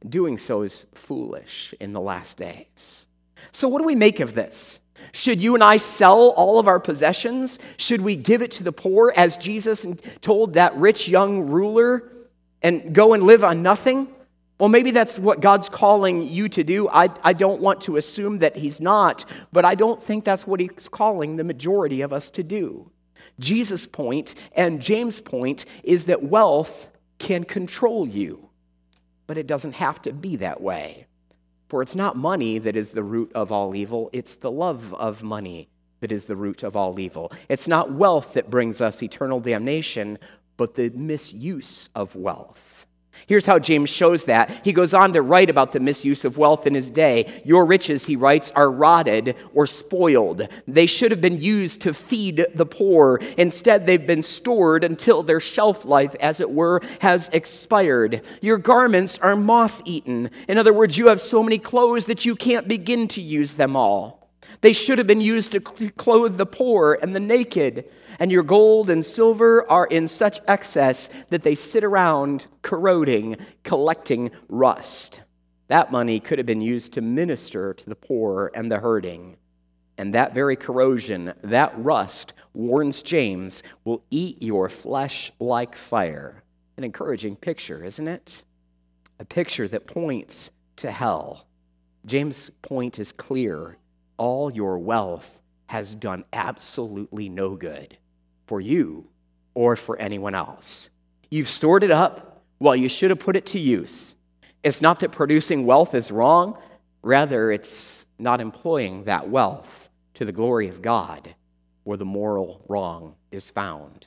Doing 0.08 0.38
so 0.38 0.62
is 0.62 0.86
foolish 0.94 1.74
in 1.78 1.92
the 1.92 2.00
last 2.00 2.38
days. 2.38 3.06
So, 3.52 3.68
what 3.68 3.80
do 3.80 3.86
we 3.86 3.94
make 3.94 4.20
of 4.20 4.34
this? 4.34 4.80
Should 5.12 5.42
you 5.42 5.54
and 5.54 5.64
I 5.64 5.76
sell 5.76 6.30
all 6.30 6.58
of 6.58 6.68
our 6.68 6.80
possessions? 6.80 7.58
Should 7.76 8.00
we 8.00 8.16
give 8.16 8.42
it 8.42 8.52
to 8.52 8.62
the 8.62 8.72
poor 8.72 9.12
as 9.16 9.36
Jesus 9.36 9.86
told 10.20 10.54
that 10.54 10.74
rich 10.76 11.08
young 11.08 11.48
ruler 11.48 12.10
and 12.62 12.94
go 12.94 13.12
and 13.12 13.24
live 13.24 13.44
on 13.44 13.62
nothing? 13.62 14.08
Well, 14.60 14.68
maybe 14.68 14.90
that's 14.90 15.18
what 15.18 15.40
God's 15.40 15.70
calling 15.70 16.28
you 16.28 16.46
to 16.50 16.62
do. 16.62 16.86
I, 16.90 17.08
I 17.24 17.32
don't 17.32 17.62
want 17.62 17.80
to 17.82 17.96
assume 17.96 18.36
that 18.38 18.56
He's 18.56 18.78
not, 18.78 19.24
but 19.52 19.64
I 19.64 19.74
don't 19.74 20.02
think 20.02 20.22
that's 20.24 20.46
what 20.46 20.60
He's 20.60 20.86
calling 20.86 21.36
the 21.36 21.44
majority 21.44 22.02
of 22.02 22.12
us 22.12 22.28
to 22.32 22.42
do. 22.42 22.90
Jesus' 23.38 23.86
point 23.86 24.34
and 24.52 24.82
James' 24.82 25.18
point 25.18 25.64
is 25.82 26.04
that 26.04 26.24
wealth 26.24 26.90
can 27.18 27.44
control 27.44 28.06
you, 28.06 28.50
but 29.26 29.38
it 29.38 29.46
doesn't 29.46 29.76
have 29.76 30.02
to 30.02 30.12
be 30.12 30.36
that 30.36 30.60
way. 30.60 31.06
For 31.70 31.80
it's 31.80 31.94
not 31.94 32.16
money 32.16 32.58
that 32.58 32.76
is 32.76 32.90
the 32.90 33.02
root 33.02 33.32
of 33.34 33.50
all 33.50 33.74
evil, 33.74 34.10
it's 34.12 34.36
the 34.36 34.50
love 34.50 34.92
of 34.92 35.22
money 35.22 35.70
that 36.00 36.12
is 36.12 36.26
the 36.26 36.36
root 36.36 36.64
of 36.64 36.76
all 36.76 37.00
evil. 37.00 37.32
It's 37.48 37.66
not 37.66 37.92
wealth 37.92 38.34
that 38.34 38.50
brings 38.50 38.82
us 38.82 39.02
eternal 39.02 39.40
damnation, 39.40 40.18
but 40.58 40.74
the 40.74 40.90
misuse 40.90 41.88
of 41.94 42.14
wealth. 42.14 42.84
Here's 43.26 43.46
how 43.46 43.58
James 43.58 43.90
shows 43.90 44.24
that. 44.24 44.50
He 44.64 44.72
goes 44.72 44.94
on 44.94 45.12
to 45.12 45.22
write 45.22 45.50
about 45.50 45.72
the 45.72 45.80
misuse 45.80 46.24
of 46.24 46.38
wealth 46.38 46.66
in 46.66 46.74
his 46.74 46.90
day. 46.90 47.42
Your 47.44 47.64
riches, 47.64 48.06
he 48.06 48.16
writes, 48.16 48.50
are 48.52 48.70
rotted 48.70 49.36
or 49.54 49.66
spoiled. 49.66 50.48
They 50.66 50.86
should 50.86 51.10
have 51.10 51.20
been 51.20 51.40
used 51.40 51.82
to 51.82 51.94
feed 51.94 52.46
the 52.54 52.66
poor. 52.66 53.20
Instead, 53.36 53.86
they've 53.86 54.06
been 54.06 54.22
stored 54.22 54.84
until 54.84 55.22
their 55.22 55.40
shelf 55.40 55.84
life, 55.84 56.14
as 56.20 56.40
it 56.40 56.50
were, 56.50 56.80
has 57.00 57.28
expired. 57.32 58.22
Your 58.40 58.58
garments 58.58 59.18
are 59.18 59.36
moth 59.36 59.82
eaten. 59.84 60.30
In 60.48 60.58
other 60.58 60.72
words, 60.72 60.98
you 60.98 61.08
have 61.08 61.20
so 61.20 61.42
many 61.42 61.58
clothes 61.58 62.06
that 62.06 62.24
you 62.24 62.34
can't 62.34 62.68
begin 62.68 63.08
to 63.08 63.20
use 63.20 63.54
them 63.54 63.76
all. 63.76 64.19
They 64.60 64.72
should 64.74 64.98
have 64.98 65.06
been 65.06 65.22
used 65.22 65.52
to 65.52 65.60
clothe 65.60 66.36
the 66.36 66.46
poor 66.46 66.98
and 67.00 67.14
the 67.16 67.20
naked. 67.20 67.86
And 68.18 68.30
your 68.30 68.42
gold 68.42 68.90
and 68.90 69.04
silver 69.04 69.68
are 69.70 69.86
in 69.86 70.06
such 70.06 70.40
excess 70.46 71.08
that 71.30 71.42
they 71.42 71.54
sit 71.54 71.82
around 71.82 72.46
corroding, 72.62 73.36
collecting 73.62 74.30
rust. 74.48 75.22
That 75.68 75.92
money 75.92 76.20
could 76.20 76.38
have 76.38 76.46
been 76.46 76.60
used 76.60 76.92
to 76.94 77.00
minister 77.00 77.72
to 77.72 77.88
the 77.88 77.94
poor 77.94 78.50
and 78.54 78.70
the 78.70 78.78
hurting. 78.78 79.36
And 79.96 80.14
that 80.14 80.34
very 80.34 80.56
corrosion, 80.56 81.32
that 81.42 81.72
rust, 81.76 82.34
warns 82.52 83.02
James, 83.02 83.62
will 83.84 84.02
eat 84.10 84.42
your 84.42 84.68
flesh 84.68 85.32
like 85.38 85.76
fire. 85.76 86.42
An 86.76 86.84
encouraging 86.84 87.36
picture, 87.36 87.84
isn't 87.84 88.08
it? 88.08 88.42
A 89.18 89.24
picture 89.24 89.68
that 89.68 89.86
points 89.86 90.50
to 90.76 90.90
hell. 90.90 91.46
James' 92.06 92.50
point 92.62 92.98
is 92.98 93.12
clear 93.12 93.76
all 94.20 94.52
your 94.52 94.78
wealth 94.78 95.40
has 95.64 95.94
done 95.94 96.24
absolutely 96.34 97.30
no 97.30 97.56
good 97.56 97.96
for 98.46 98.60
you 98.60 99.08
or 99.54 99.76
for 99.76 99.96
anyone 99.96 100.34
else. 100.34 100.90
You've 101.30 101.48
stored 101.48 101.82
it 101.82 101.90
up 101.90 102.42
while 102.58 102.76
you 102.76 102.90
should 102.90 103.08
have 103.08 103.18
put 103.18 103.34
it 103.34 103.46
to 103.46 103.58
use. 103.58 104.14
It's 104.62 104.82
not 104.82 105.00
that 105.00 105.10
producing 105.10 105.64
wealth 105.64 105.94
is 105.94 106.10
wrong, 106.10 106.58
rather, 107.00 107.50
it's 107.50 108.04
not 108.18 108.42
employing 108.42 109.04
that 109.04 109.30
wealth 109.30 109.88
to 110.14 110.26
the 110.26 110.32
glory 110.32 110.68
of 110.68 110.82
God 110.82 111.34
where 111.84 111.96
the 111.96 112.04
moral 112.04 112.62
wrong 112.68 113.14
is 113.30 113.50
found. 113.50 114.06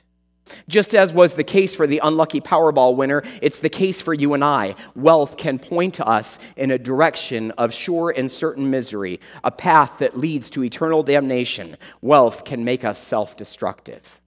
Just 0.68 0.94
as 0.94 1.12
was 1.12 1.34
the 1.34 1.44
case 1.44 1.74
for 1.74 1.86
the 1.86 2.00
unlucky 2.02 2.40
Powerball 2.40 2.96
winner, 2.96 3.22
it's 3.40 3.60
the 3.60 3.68
case 3.68 4.00
for 4.00 4.12
you 4.12 4.34
and 4.34 4.44
I. 4.44 4.74
Wealth 4.94 5.36
can 5.36 5.58
point 5.58 5.94
to 5.94 6.06
us 6.06 6.38
in 6.56 6.70
a 6.70 6.78
direction 6.78 7.50
of 7.52 7.72
sure 7.72 8.10
and 8.10 8.30
certain 8.30 8.70
misery, 8.70 9.20
a 9.42 9.50
path 9.50 9.98
that 9.98 10.18
leads 10.18 10.50
to 10.50 10.64
eternal 10.64 11.02
damnation. 11.02 11.76
Wealth 12.02 12.44
can 12.44 12.64
make 12.64 12.84
us 12.84 12.98
self 12.98 13.36
destructive. 13.36 14.20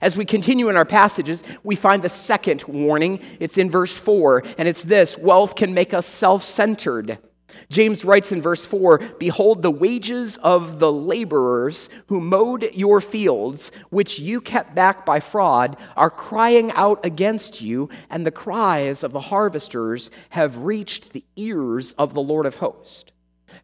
As 0.00 0.16
we 0.16 0.24
continue 0.24 0.68
in 0.68 0.76
our 0.76 0.84
passages, 0.84 1.44
we 1.62 1.76
find 1.76 2.02
the 2.02 2.08
second 2.08 2.64
warning. 2.64 3.20
It's 3.38 3.58
in 3.58 3.70
verse 3.70 3.96
4, 3.96 4.42
and 4.58 4.66
it's 4.66 4.82
this 4.82 5.16
wealth 5.16 5.54
can 5.54 5.74
make 5.74 5.94
us 5.94 6.06
self 6.06 6.42
centered. 6.44 7.18
James 7.70 8.02
writes 8.04 8.32
in 8.32 8.40
verse 8.40 8.64
4 8.64 8.98
Behold, 9.18 9.62
the 9.62 9.70
wages 9.70 10.38
of 10.38 10.78
the 10.78 10.90
laborers 10.90 11.90
who 12.06 12.20
mowed 12.20 12.74
your 12.74 13.00
fields, 13.00 13.70
which 13.90 14.18
you 14.18 14.40
kept 14.40 14.74
back 14.74 15.04
by 15.04 15.20
fraud, 15.20 15.76
are 15.96 16.10
crying 16.10 16.72
out 16.72 17.04
against 17.04 17.60
you, 17.60 17.90
and 18.08 18.24
the 18.24 18.30
cries 18.30 19.04
of 19.04 19.12
the 19.12 19.20
harvesters 19.20 20.10
have 20.30 20.58
reached 20.58 21.12
the 21.12 21.24
ears 21.36 21.92
of 21.92 22.14
the 22.14 22.22
Lord 22.22 22.46
of 22.46 22.56
hosts. 22.56 23.12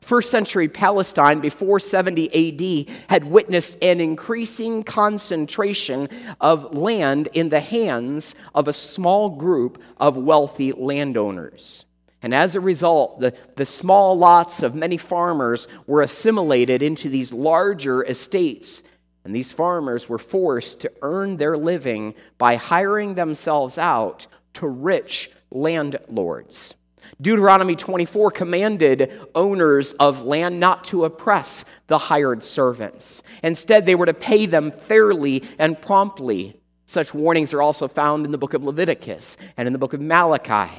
First 0.00 0.30
century 0.30 0.68
Palestine 0.68 1.40
before 1.40 1.80
70 1.80 2.88
AD 2.88 2.94
had 3.08 3.24
witnessed 3.24 3.82
an 3.82 4.00
increasing 4.00 4.82
concentration 4.82 6.08
of 6.42 6.74
land 6.74 7.28
in 7.32 7.48
the 7.48 7.60
hands 7.60 8.34
of 8.54 8.68
a 8.68 8.72
small 8.72 9.30
group 9.30 9.80
of 9.96 10.16
wealthy 10.16 10.72
landowners. 10.72 11.86
And 12.24 12.34
as 12.34 12.54
a 12.54 12.60
result, 12.60 13.20
the, 13.20 13.34
the 13.56 13.66
small 13.66 14.16
lots 14.16 14.62
of 14.62 14.74
many 14.74 14.96
farmers 14.96 15.68
were 15.86 16.00
assimilated 16.00 16.82
into 16.82 17.10
these 17.10 17.34
larger 17.34 18.02
estates. 18.02 18.82
And 19.26 19.36
these 19.36 19.52
farmers 19.52 20.08
were 20.08 20.18
forced 20.18 20.80
to 20.80 20.92
earn 21.02 21.36
their 21.36 21.58
living 21.58 22.14
by 22.38 22.56
hiring 22.56 23.14
themselves 23.14 23.76
out 23.76 24.26
to 24.54 24.66
rich 24.66 25.32
landlords. 25.50 26.74
Deuteronomy 27.20 27.76
24 27.76 28.30
commanded 28.30 29.12
owners 29.34 29.92
of 29.92 30.22
land 30.24 30.58
not 30.58 30.84
to 30.84 31.04
oppress 31.04 31.66
the 31.88 31.98
hired 31.98 32.42
servants. 32.42 33.22
Instead, 33.42 33.84
they 33.84 33.94
were 33.94 34.06
to 34.06 34.14
pay 34.14 34.46
them 34.46 34.70
fairly 34.70 35.44
and 35.58 35.78
promptly. 35.78 36.58
Such 36.86 37.12
warnings 37.12 37.52
are 37.52 37.60
also 37.60 37.86
found 37.86 38.24
in 38.24 38.32
the 38.32 38.38
book 38.38 38.54
of 38.54 38.64
Leviticus 38.64 39.36
and 39.58 39.66
in 39.66 39.74
the 39.74 39.78
book 39.78 39.92
of 39.92 40.00
Malachi. 40.00 40.72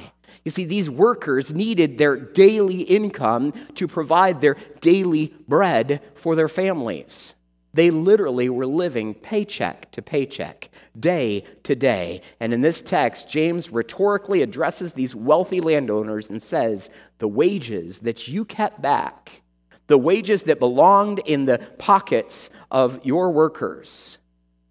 You 0.46 0.50
see, 0.50 0.64
these 0.64 0.88
workers 0.88 1.52
needed 1.52 1.98
their 1.98 2.14
daily 2.14 2.82
income 2.82 3.52
to 3.74 3.88
provide 3.88 4.40
their 4.40 4.56
daily 4.80 5.34
bread 5.48 6.00
for 6.14 6.36
their 6.36 6.48
families. 6.48 7.34
They 7.74 7.90
literally 7.90 8.48
were 8.48 8.64
living 8.64 9.12
paycheck 9.12 9.90
to 9.90 10.02
paycheck, 10.02 10.70
day 10.96 11.42
to 11.64 11.74
day. 11.74 12.20
And 12.38 12.54
in 12.54 12.60
this 12.60 12.80
text, 12.80 13.28
James 13.28 13.70
rhetorically 13.70 14.40
addresses 14.40 14.92
these 14.92 15.16
wealthy 15.16 15.60
landowners 15.60 16.30
and 16.30 16.40
says, 16.40 16.90
The 17.18 17.26
wages 17.26 17.98
that 18.00 18.28
you 18.28 18.44
kept 18.44 18.80
back, 18.80 19.42
the 19.88 19.98
wages 19.98 20.44
that 20.44 20.60
belonged 20.60 21.18
in 21.26 21.46
the 21.46 21.58
pockets 21.78 22.50
of 22.70 23.04
your 23.04 23.32
workers, 23.32 24.18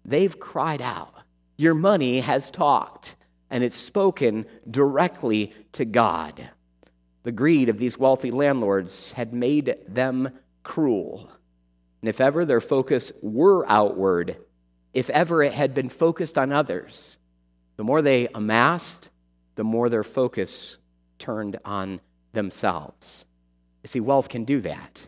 they've 0.06 0.40
cried 0.40 0.80
out. 0.80 1.12
Your 1.58 1.74
money 1.74 2.20
has 2.20 2.50
talked, 2.50 3.15
and 3.50 3.62
it's 3.62 3.76
spoken 3.76 4.46
directly 4.70 5.54
to 5.72 5.84
God. 5.84 6.50
The 7.22 7.32
greed 7.32 7.68
of 7.68 7.78
these 7.78 7.98
wealthy 7.98 8.30
landlords 8.30 9.12
had 9.12 9.32
made 9.32 9.76
them 9.88 10.30
cruel. 10.62 11.30
And 12.00 12.08
if 12.08 12.20
ever 12.20 12.44
their 12.44 12.60
focus 12.60 13.12
were 13.22 13.68
outward, 13.68 14.36
if 14.94 15.10
ever 15.10 15.42
it 15.42 15.52
had 15.52 15.74
been 15.74 15.88
focused 15.88 16.38
on 16.38 16.52
others, 16.52 17.18
the 17.76 17.84
more 17.84 18.02
they 18.02 18.28
amassed, 18.34 19.10
the 19.56 19.64
more 19.64 19.88
their 19.88 20.04
focus 20.04 20.78
turned 21.18 21.58
on 21.64 22.00
themselves. 22.32 23.26
You 23.82 23.88
see, 23.88 24.00
wealth 24.00 24.28
can 24.28 24.44
do 24.44 24.60
that. 24.62 25.04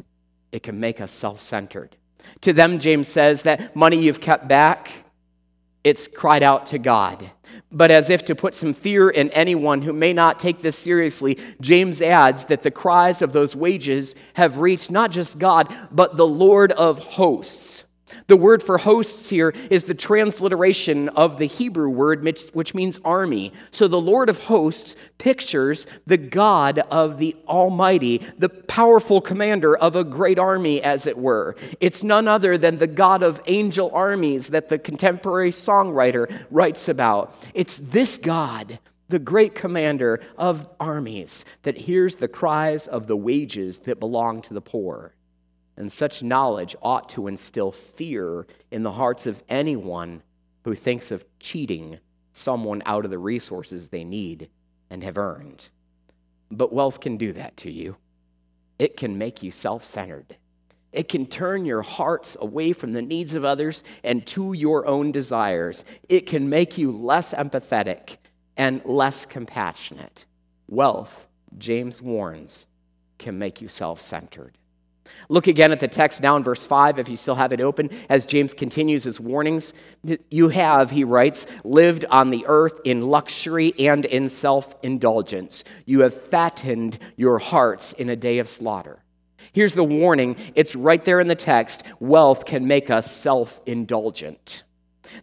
It 0.52 0.62
can 0.62 0.80
make 0.80 1.00
us 1.00 1.11
self 1.11 1.40
centered. 1.40 1.97
To 2.42 2.52
them, 2.52 2.78
James 2.78 3.09
says 3.09 3.42
that 3.42 3.76
money 3.76 3.99
you've 3.99 4.21
kept 4.21 4.49
back, 4.49 5.04
it's 5.88 6.07
cried 6.07 6.42
out 6.42 6.66
to 6.66 6.78
God. 6.78 7.30
But 7.73 7.90
as 7.90 8.11
if 8.11 8.25
to 8.26 8.35
put 8.35 8.54
some 8.54 8.75
fear 8.75 9.09
in 9.09 9.30
anyone 9.30 9.83
who 9.83 9.92
may 9.92 10.12
not 10.12 10.38
take 10.38 10.61
this 10.61 10.76
seriously, 10.76 11.38
James 11.61 12.02
adds 12.02 12.45
that 12.47 12.62
the 12.62 12.71
cries 12.71 13.23
of 13.23 13.33
those 13.33 13.57
wages 13.57 14.14
have 14.35 14.59
reached 14.59 14.90
not 14.90 15.11
just 15.11 15.38
God, 15.38 15.75
but 15.90 16.16
the 16.16 16.26
Lord 16.26 16.73
of 16.73 16.99
hosts. 16.99 17.85
The 18.27 18.37
word 18.37 18.62
for 18.62 18.79
hosts 18.79 19.29
here 19.29 19.55
is 19.71 19.85
the 19.85 19.95
transliteration 19.95 21.09
of 21.11 21.38
the 21.38 21.47
Hebrew 21.47 21.88
word, 21.88 22.25
which 22.53 22.75
means 22.75 23.00
army. 23.05 23.53
So 23.71 23.88
the 23.88 24.00
Lord 24.00 24.29
of 24.29 24.38
hosts 24.38 24.97
pictures 25.19 25.87
the 26.07 26.17
God 26.17 26.79
of 26.79 27.19
the 27.19 27.37
Almighty, 27.47 28.23
the 28.38 28.49
powerful 28.49 29.21
commander 29.21 29.77
of 29.77 29.97
a 29.97 30.05
great 30.05 30.38
army, 30.38 30.83
as 30.83 31.07
it 31.07 31.19
were. 31.19 31.57
It's 31.81 32.05
none 32.05 32.29
other 32.29 32.59
than 32.59 32.79
the 32.79 32.87
God 32.87 33.23
of 33.23 33.41
angel 33.47 33.91
armies 33.93 34.49
that 34.49 34.69
the 34.69 34.79
contemporary 34.79 35.50
songwriter 35.50 36.31
writes 36.50 36.88
about. 36.88 37.35
It's 37.55 37.77
this 37.79 38.19
God 38.19 38.79
the 39.09 39.19
great 39.19 39.55
commander 39.55 40.21
of 40.37 40.69
armies 40.79 41.45
that 41.62 41.77
hears 41.77 42.17
the 42.17 42.29
cries 42.29 42.87
of 42.87 43.07
the 43.07 43.17
wages 43.17 43.79
that 43.81 43.99
belong 43.99 44.43
to 44.43 44.55
the 44.55 44.61
poor. 44.61 45.15
And 45.79 45.93
such 45.93 46.25
knowledge 46.25 46.75
ought 46.83 47.09
to 47.11 47.29
instill 47.29 47.71
fear 47.71 48.49
in 48.73 48.83
the 48.83 48.91
hearts 48.91 49.27
of 49.27 49.45
anyone 49.49 50.25
who 50.65 50.75
thinks 50.75 51.13
of 51.13 51.25
cheating 51.39 52.01
someone 52.33 52.83
out 52.85 53.05
of 53.05 53.13
the 53.13 53.19
resources 53.19 53.89
they 53.89 54.03
need 54.03 54.51
and 54.91 55.05
have 55.05 55.17
earned. 55.17 55.69
But 56.51 56.73
wealth 56.73 56.99
can 56.99 57.17
do 57.17 57.33
that 57.35 57.57
to 57.59 57.71
you. 57.71 57.97
It 58.81 58.97
can 58.97 59.19
make 59.19 59.45
you 59.45 59.53
self 59.53 59.85
centered. 59.85 60.37
It 60.93 61.09
can 61.09 61.27
turn 61.27 61.65
your 61.65 61.83
hearts 61.83 62.37
away 62.41 62.73
from 62.73 62.93
the 62.93 63.03
needs 63.03 63.35
of 63.35 63.45
others 63.45 63.85
and 64.03 64.27
to 64.29 64.55
your 64.55 64.85
own 64.85 65.13
desires. 65.13 65.85
It 66.09 66.27
can 66.27 66.49
make 66.49 66.77
you 66.77 66.91
less 66.91 67.35
empathetic 67.35 68.17
and 68.57 68.85
less 68.85 69.27
compassionate. 69.27 70.27
Wealth, 70.67 71.29
James 71.57 72.03
warns, 72.03 72.67
can 73.19 73.39
make 73.39 73.63
you 73.63 73.69
self 73.69 74.01
centered. 74.01 74.59
Look 75.29 75.47
again 75.47 75.73
at 75.73 75.81
the 75.81 75.88
text 75.88 76.23
now 76.23 76.37
in 76.37 76.45
verse 76.45 76.67
5, 76.67 76.99
if 76.99 77.09
you 77.09 77.17
still 77.17 77.35
have 77.35 77.53
it 77.53 77.61
open, 77.61 77.91
as 78.09 78.27
James 78.27 78.55
continues 78.55 79.05
his 79.05 79.21
warnings. 79.21 79.75
You 80.31 80.49
have, 80.49 80.91
he 80.91 81.05
writes, 81.05 81.47
lived 81.65 82.05
on 82.07 82.31
the 82.31 82.45
earth 82.47 82.81
in 82.85 83.03
luxury 83.09 83.75
and 83.79 84.05
in 84.05 84.29
self 84.29 84.75
indulgence. 84.83 85.65
You 85.85 86.00
have 86.00 86.15
fattened 86.15 86.99
your 87.17 87.38
hearts 87.38 87.93
in 87.93 88.09
a 88.09 88.17
day 88.17 88.38
of 88.38 88.49
slaughter. 88.49 89.03
Here's 89.53 89.75
the 89.75 89.85
warning 89.85 90.37
it's 90.55 90.77
right 90.77 91.05
there 91.05 91.21
in 91.21 91.29
the 91.29 91.35
text 91.35 91.83
wealth 92.00 92.45
can 92.45 92.67
make 92.67 92.91
us 92.91 93.11
self 93.11 93.61
indulgent. 93.67 94.65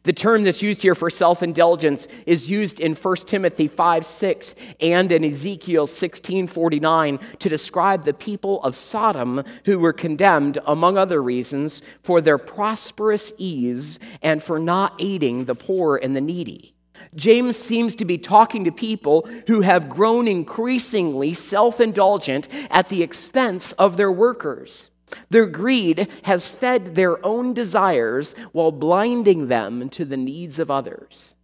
The 0.04 0.14
term 0.14 0.44
that's 0.44 0.62
used 0.62 0.82
here 0.82 0.96
for 0.96 1.10
self 1.10 1.44
indulgence 1.44 2.08
is 2.26 2.50
used 2.50 2.80
in 2.80 2.96
1 2.96 3.16
Timothy 3.18 3.68
5 3.68 4.06
6 4.06 4.56
and 4.82 5.12
in 5.12 5.24
Ezekiel 5.24 5.88
16 5.88 6.48
49 6.48 7.20
to 7.40 7.50
describe 7.50 8.04
the 8.04 8.14
people 8.14 8.62
of 8.64 8.76
Sodom 8.76 9.44
who 9.66 9.80
were 9.80 9.94
condemned, 9.94 10.58
among 10.66 10.98
other 10.98 11.22
reasons, 11.22 11.82
for 12.04 12.22
their 12.22 12.38
prosperous 12.38 13.34
ease 13.38 14.00
and 14.22 14.42
for 14.42 14.60
not 14.60 14.96
aiding 15.00 15.46
the 15.46 15.56
poor 15.56 15.98
and 15.98 16.16
the 16.16 16.22
needy. 16.22 16.76
James 17.16 17.56
seems 17.56 17.96
to 17.96 18.06
be 18.06 18.18
talking 18.18 18.66
to 18.66 18.72
people 18.72 19.28
who 19.48 19.62
have 19.62 19.90
grown 19.90 20.28
increasingly 20.28 21.34
self 21.34 21.80
indulgent 21.80 22.48
at 22.70 22.90
the 22.90 23.04
expense 23.04 23.72
of 23.74 23.98
their 23.98 24.12
workers. 24.12 24.92
Their 25.30 25.46
greed 25.46 26.08
has 26.24 26.54
fed 26.54 26.96
their 26.96 27.24
own 27.26 27.54
desires 27.54 28.36
while 28.52 28.72
blinding 28.72 29.48
them 29.48 29.90
to 29.90 30.06
the 30.06 30.18
needs 30.18 30.60
of 30.60 30.72
others. 30.72 31.36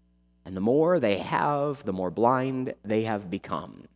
And 0.45 0.55
the 0.55 0.61
more 0.61 0.99
they 0.99 1.17
have, 1.17 1.83
the 1.83 1.93
more 1.93 2.11
blind 2.11 2.73
they 2.83 3.03
have 3.03 3.29
become. 3.29 3.87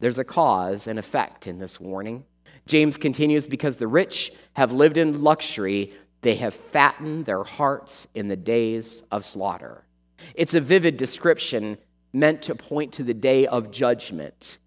There's 0.00 0.18
a 0.18 0.24
cause 0.24 0.86
and 0.86 0.98
effect 0.98 1.46
in 1.46 1.58
this 1.58 1.78
warning. 1.78 2.24
James 2.66 2.96
continues 2.98 3.46
because 3.46 3.76
the 3.76 3.88
rich 3.88 4.32
have 4.54 4.72
lived 4.72 4.96
in 4.96 5.22
luxury, 5.22 5.92
they 6.22 6.34
have 6.36 6.54
fattened 6.54 7.26
their 7.26 7.44
hearts 7.44 8.08
in 8.14 8.28
the 8.28 8.36
days 8.36 9.02
of 9.10 9.24
slaughter. 9.24 9.84
It's 10.34 10.54
a 10.54 10.60
vivid 10.60 10.96
description 10.96 11.78
meant 12.12 12.42
to 12.42 12.54
point 12.54 12.92
to 12.94 13.02
the 13.02 13.14
day 13.14 13.46
of 13.46 13.70
judgment. 13.70 14.58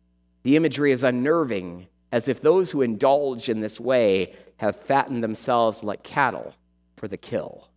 The 0.43 0.55
imagery 0.55 0.91
is 0.91 1.03
unnerving 1.03 1.87
as 2.15 2.29
if 2.29 2.39
those 2.39 2.71
who 2.71 2.81
indulge 2.81 3.49
in 3.49 3.59
this 3.59 3.77
way 3.77 4.33
have 4.55 4.77
fattened 4.77 5.21
themselves 5.21 5.83
like 5.83 6.01
cattle 6.01 6.55
for 6.95 7.09
the 7.09 7.17
kill. 7.17 7.67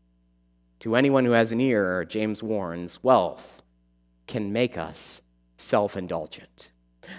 To 0.79 0.95
anyone 0.95 1.25
who 1.25 1.33
has 1.33 1.51
an 1.51 1.61
ear, 1.61 2.05
James 2.05 2.41
warns, 2.41 3.03
wealth 3.03 3.63
can 4.29 4.53
make 4.53 4.79
us 4.79 5.23
self 5.57 5.97
indulgent. 5.97 6.71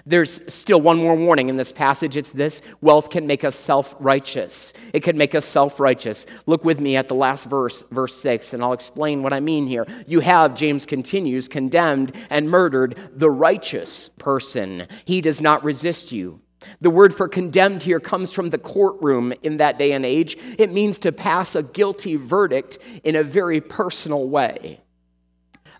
There's 0.05 0.39
still 0.53 0.79
one 0.79 0.95
more 0.95 1.15
warning 1.15 1.49
in 1.49 1.57
this 1.57 1.73
passage. 1.73 2.15
It's 2.15 2.31
this 2.31 2.61
wealth 2.79 3.09
can 3.09 3.27
make 3.27 3.43
us 3.43 3.57
self 3.57 3.93
righteous. 3.99 4.71
It 4.93 5.01
can 5.01 5.17
make 5.17 5.35
us 5.35 5.45
self 5.45 5.77
righteous. 5.77 6.25
Look 6.45 6.63
with 6.63 6.79
me 6.79 6.95
at 6.95 7.09
the 7.09 7.15
last 7.15 7.47
verse, 7.49 7.83
verse 7.91 8.15
6, 8.21 8.53
and 8.53 8.63
I'll 8.63 8.71
explain 8.71 9.23
what 9.23 9.33
I 9.33 9.41
mean 9.41 9.67
here. 9.67 9.85
You 10.07 10.21
have, 10.21 10.55
James 10.55 10.85
continues, 10.85 11.49
condemned 11.49 12.15
and 12.29 12.49
murdered 12.49 12.97
the 13.11 13.29
righteous 13.29 14.07
person. 14.07 14.87
He 15.03 15.19
does 15.19 15.41
not 15.41 15.65
resist 15.65 16.13
you. 16.13 16.39
The 16.81 16.89
word 16.89 17.13
for 17.13 17.27
condemned 17.27 17.83
here 17.83 17.99
comes 17.99 18.31
from 18.31 18.49
the 18.49 18.57
courtroom 18.57 19.33
in 19.43 19.57
that 19.57 19.77
day 19.77 19.93
and 19.93 20.05
age. 20.05 20.37
It 20.57 20.71
means 20.71 20.99
to 20.99 21.11
pass 21.11 21.55
a 21.55 21.63
guilty 21.63 22.15
verdict 22.15 22.79
in 23.03 23.15
a 23.15 23.23
very 23.23 23.61
personal 23.61 24.27
way. 24.27 24.81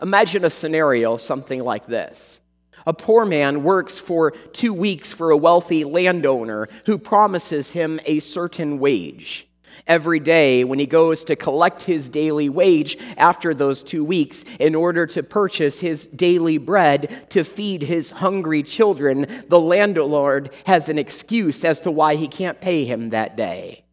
Imagine 0.02 0.46
a 0.46 0.50
scenario 0.50 1.18
something 1.18 1.62
like 1.62 1.86
this. 1.86 2.40
A 2.88 2.94
poor 2.94 3.26
man 3.26 3.64
works 3.64 3.98
for 3.98 4.32
two 4.32 4.74
weeks 4.74 5.12
for 5.12 5.32
a 5.32 5.38
wealthy 5.38 5.84
landowner 5.84 6.70
who 6.86 6.98
promises 6.98 7.74
him 7.74 8.00
a 8.06 8.20
certain 8.20 8.80
wage 8.80 9.49
every 9.88 10.20
day 10.20 10.64
when 10.64 10.80
he 10.80 10.86
goes 10.86 11.24
to 11.26 11.36
collect 11.36 11.84
his 11.84 12.10
daily 12.10 12.50
wage 12.50 12.98
after 13.18 13.54
those 13.54 13.84
two 13.84 14.04
weeks 14.04 14.46
in 14.60 14.76
order 14.76 15.06
to 15.08 15.24
purchase 15.24 15.80
his 15.80 16.08
daily 16.08 16.58
bread 16.58 17.26
to 17.30 17.44
feed 17.44 17.82
his 17.82 18.12
hungry 18.12 18.64
children, 18.64 19.26
the 19.48 19.60
landlord 19.60 20.52
has 20.66 20.90
an 20.90 21.00
excuse 21.00 21.64
as 21.64 21.80
to 21.80 21.92
why 21.92 22.16
he 22.16 22.28
can't 22.28 22.62
pay 22.62 22.86
him 22.86 23.10
that 23.10 23.36
day. 23.36 23.84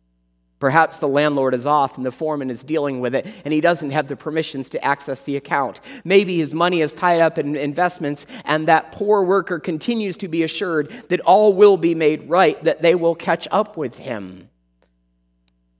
Perhaps 0.58 0.96
the 0.96 1.08
landlord 1.08 1.52
is 1.52 1.66
off 1.66 1.98
and 1.98 2.06
the 2.06 2.10
foreman 2.10 2.50
is 2.50 2.64
dealing 2.64 3.00
with 3.00 3.14
it 3.14 3.26
and 3.44 3.52
he 3.52 3.60
doesn't 3.60 3.90
have 3.90 4.08
the 4.08 4.16
permissions 4.16 4.70
to 4.70 4.82
access 4.82 5.22
the 5.22 5.36
account. 5.36 5.80
Maybe 6.02 6.38
his 6.38 6.54
money 6.54 6.80
is 6.80 6.94
tied 6.94 7.20
up 7.20 7.36
in 7.36 7.56
investments 7.56 8.26
and 8.44 8.66
that 8.66 8.92
poor 8.92 9.22
worker 9.22 9.58
continues 9.58 10.16
to 10.18 10.28
be 10.28 10.42
assured 10.42 10.90
that 11.10 11.20
all 11.20 11.52
will 11.52 11.76
be 11.76 11.94
made 11.94 12.30
right, 12.30 12.62
that 12.64 12.80
they 12.80 12.94
will 12.94 13.14
catch 13.14 13.46
up 13.50 13.76
with 13.76 13.98
him. 13.98 14.48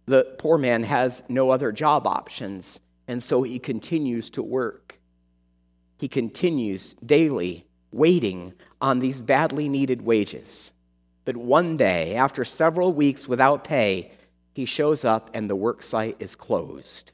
The 0.06 0.34
poor 0.38 0.56
man 0.56 0.84
has 0.84 1.22
no 1.28 1.50
other 1.50 1.72
job 1.72 2.06
options, 2.06 2.80
and 3.08 3.22
so 3.22 3.42
he 3.42 3.58
continues 3.58 4.30
to 4.30 4.42
work. 4.42 5.00
He 5.98 6.08
continues 6.08 6.94
daily 7.04 7.66
waiting 7.90 8.54
on 8.80 9.00
these 9.00 9.20
badly 9.20 9.68
needed 9.68 10.02
wages. 10.02 10.72
But 11.24 11.36
one 11.36 11.76
day, 11.76 12.14
after 12.14 12.44
several 12.44 12.92
weeks 12.92 13.26
without 13.26 13.64
pay, 13.64 14.12
he 14.52 14.64
shows 14.64 15.04
up 15.04 15.30
and 15.34 15.50
the 15.50 15.56
work 15.56 15.82
site 15.82 16.16
is 16.20 16.36
closed. 16.36 17.12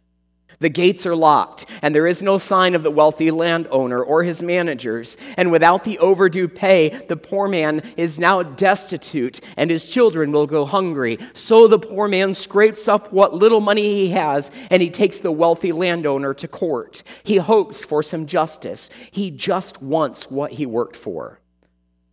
The 0.63 0.69
gates 0.69 1.07
are 1.07 1.17
locked, 1.17 1.67
and 1.83 1.93
there 1.93 2.07
is 2.07 2.23
no 2.23 2.39
sign 2.39 2.77
of 2.77 2.85
the 2.85 2.91
wealthy 2.91 3.33
landowner 3.33 4.01
or 4.01 4.23
his 4.23 4.45
managers. 4.45 5.17
And 5.37 5.51
without 5.51 5.83
the 5.83 5.99
overdue 5.99 6.47
pay, 6.47 7.05
the 7.09 7.17
poor 7.17 7.49
man 7.49 7.83
is 7.97 8.21
now 8.21 8.45
destitute, 8.45 9.41
and 9.57 9.73
his 9.73 9.91
children 9.91 10.31
will 10.31 10.47
go 10.47 10.65
hungry. 10.65 11.19
So 11.35 11.67
the 11.67 11.81
poor 11.81 12.07
man 12.07 12.33
scrapes 12.33 12.87
up 12.87 13.13
what 13.13 13.35
little 13.35 13.61
money 13.61 13.83
he 13.83 14.11
has, 14.11 14.53
and 14.71 14.81
he 14.81 14.89
takes 14.89 15.19
the 15.19 15.33
wealthy 15.33 15.73
landowner 15.73 16.33
to 16.35 16.47
court. 16.47 17.03
He 17.25 17.39
hopes 17.39 17.85
for 17.85 18.05
some 18.05 18.27
justice. 18.27 18.89
He 19.11 19.33
just 19.33 19.83
wants 19.83 20.31
what 20.31 20.53
he 20.53 20.65
worked 20.65 20.95
for. 20.95 21.41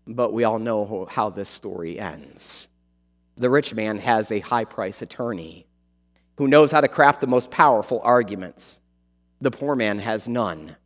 But 0.08 0.34
we 0.34 0.44
all 0.44 0.58
know 0.58 1.08
how 1.08 1.30
this 1.30 1.50
story 1.50 2.00
ends. 2.00 2.68
The 3.38 3.52
rich 3.52 3.76
man 3.76 4.00
has 4.00 4.32
a 4.32 4.40
high 4.40 4.66
price 4.66 5.04
attorney 5.04 5.68
who 6.40 6.48
knows 6.48 6.72
how 6.72 6.80
to 6.80 6.88
craft 6.88 7.20
the 7.20 7.28
most 7.28 7.52
powerful 7.52 8.00
arguments. 8.02 8.80
The 9.42 9.52
poor 9.52 9.76
man 9.76 10.00
has 10.00 10.30
none. 10.30 10.78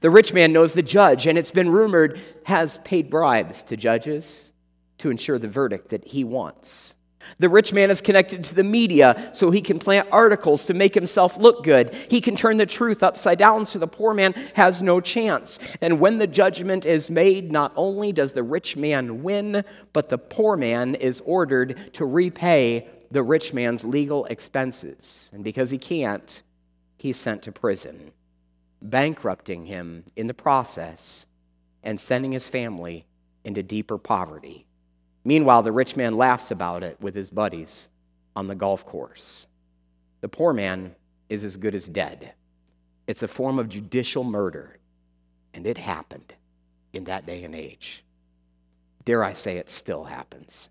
The 0.00 0.08
rich 0.08 0.32
man 0.32 0.54
knows 0.54 0.72
the 0.72 0.82
judge, 0.82 1.26
and 1.26 1.36
it's 1.36 1.50
been 1.50 1.68
rumored 1.68 2.18
has 2.46 2.78
paid 2.78 3.10
bribes 3.10 3.62
to 3.64 3.76
judges 3.76 4.54
to 4.96 5.10
ensure 5.10 5.38
the 5.38 5.48
verdict 5.48 5.90
that 5.90 6.08
he 6.08 6.24
wants. 6.24 6.96
The 7.38 7.50
rich 7.50 7.74
man 7.74 7.90
is 7.90 8.00
connected 8.00 8.42
to 8.44 8.54
the 8.54 8.64
media 8.64 9.30
so 9.34 9.50
he 9.50 9.60
can 9.60 9.78
plant 9.78 10.08
articles 10.10 10.64
to 10.64 10.74
make 10.74 10.94
himself 10.94 11.36
look 11.36 11.62
good. 11.62 11.92
He 12.08 12.22
can 12.22 12.34
turn 12.34 12.56
the 12.56 12.64
truth 12.64 13.02
upside 13.02 13.36
down 13.36 13.66
so 13.66 13.78
the 13.78 13.86
poor 13.86 14.14
man 14.14 14.32
has 14.54 14.80
no 14.80 14.98
chance. 14.98 15.58
And 15.82 16.00
when 16.00 16.16
the 16.16 16.26
judgment 16.26 16.86
is 16.86 17.10
made, 17.10 17.52
not 17.52 17.74
only 17.76 18.12
does 18.12 18.32
the 18.32 18.42
rich 18.42 18.78
man 18.78 19.22
win, 19.22 19.62
but 19.92 20.08
the 20.08 20.16
poor 20.16 20.56
man 20.56 20.94
is 20.94 21.22
ordered 21.26 21.92
to 21.94 22.06
repay 22.06 22.88
the 23.12 23.22
rich 23.22 23.52
man's 23.52 23.84
legal 23.84 24.24
expenses. 24.26 25.30
And 25.34 25.44
because 25.44 25.68
he 25.70 25.78
can't, 25.78 26.42
he's 26.96 27.18
sent 27.18 27.42
to 27.42 27.52
prison, 27.52 28.12
bankrupting 28.80 29.66
him 29.66 30.04
in 30.16 30.26
the 30.26 30.34
process 30.34 31.26
and 31.82 32.00
sending 32.00 32.32
his 32.32 32.48
family 32.48 33.04
into 33.44 33.62
deeper 33.62 33.98
poverty. 33.98 34.66
Meanwhile, 35.24 35.62
the 35.62 35.72
rich 35.72 35.94
man 35.94 36.14
laughs 36.14 36.50
about 36.50 36.82
it 36.82 37.00
with 37.00 37.14
his 37.14 37.28
buddies 37.28 37.90
on 38.34 38.46
the 38.46 38.54
golf 38.54 38.86
course. 38.86 39.46
The 40.22 40.28
poor 40.28 40.52
man 40.52 40.94
is 41.28 41.44
as 41.44 41.56
good 41.56 41.74
as 41.74 41.86
dead. 41.86 42.32
It's 43.06 43.22
a 43.22 43.28
form 43.28 43.58
of 43.58 43.68
judicial 43.68 44.24
murder, 44.24 44.78
and 45.52 45.66
it 45.66 45.76
happened 45.76 46.34
in 46.92 47.04
that 47.04 47.26
day 47.26 47.44
and 47.44 47.54
age. 47.54 48.04
Dare 49.04 49.22
I 49.22 49.34
say, 49.34 49.58
it 49.58 49.68
still 49.68 50.04
happens. 50.04 50.70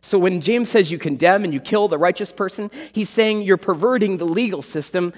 So 0.00 0.18
when 0.18 0.40
James 0.40 0.68
says 0.68 0.90
you 0.90 0.98
condemn 0.98 1.44
and 1.44 1.52
you 1.52 1.60
kill 1.60 1.88
the 1.88 1.98
righteous 1.98 2.32
person, 2.32 2.70
he's 2.92 3.08
saying 3.08 3.42
you're 3.42 3.56
perverting 3.56 4.16
the 4.16 4.26
legal 4.26 4.62
system 4.62 5.12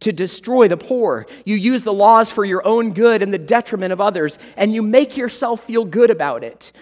to 0.00 0.12
destroy 0.12 0.68
the 0.68 0.76
poor. 0.76 1.26
You 1.44 1.56
use 1.56 1.82
the 1.82 1.92
laws 1.92 2.30
for 2.30 2.44
your 2.44 2.66
own 2.66 2.92
good 2.92 3.22
and 3.22 3.32
the 3.32 3.38
detriment 3.38 3.92
of 3.92 4.00
others, 4.00 4.38
and 4.56 4.72
you 4.72 4.82
make 4.82 5.16
yourself 5.16 5.64
feel 5.64 5.84
good 5.84 6.10
about 6.10 6.44
it. 6.44 6.72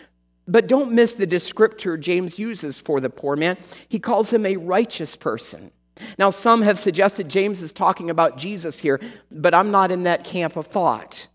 But 0.48 0.68
don't 0.68 0.92
miss 0.92 1.14
the 1.14 1.26
descriptor 1.26 1.98
James 1.98 2.38
uses 2.38 2.78
for 2.78 3.00
the 3.00 3.10
poor 3.10 3.36
man. 3.36 3.56
He 3.88 3.98
calls 3.98 4.32
him 4.32 4.46
a 4.46 4.56
righteous 4.56 5.16
person. 5.16 5.72
Now, 6.18 6.30
some 6.30 6.62
have 6.62 6.78
suggested 6.78 7.28
James 7.28 7.62
is 7.62 7.72
talking 7.72 8.10
about 8.10 8.36
Jesus 8.36 8.78
here, 8.78 9.00
but 9.30 9.54
I'm 9.54 9.70
not 9.70 9.90
in 9.90 10.02
that 10.02 10.24
camp 10.24 10.56
of 10.56 10.66
thought. 10.66 11.26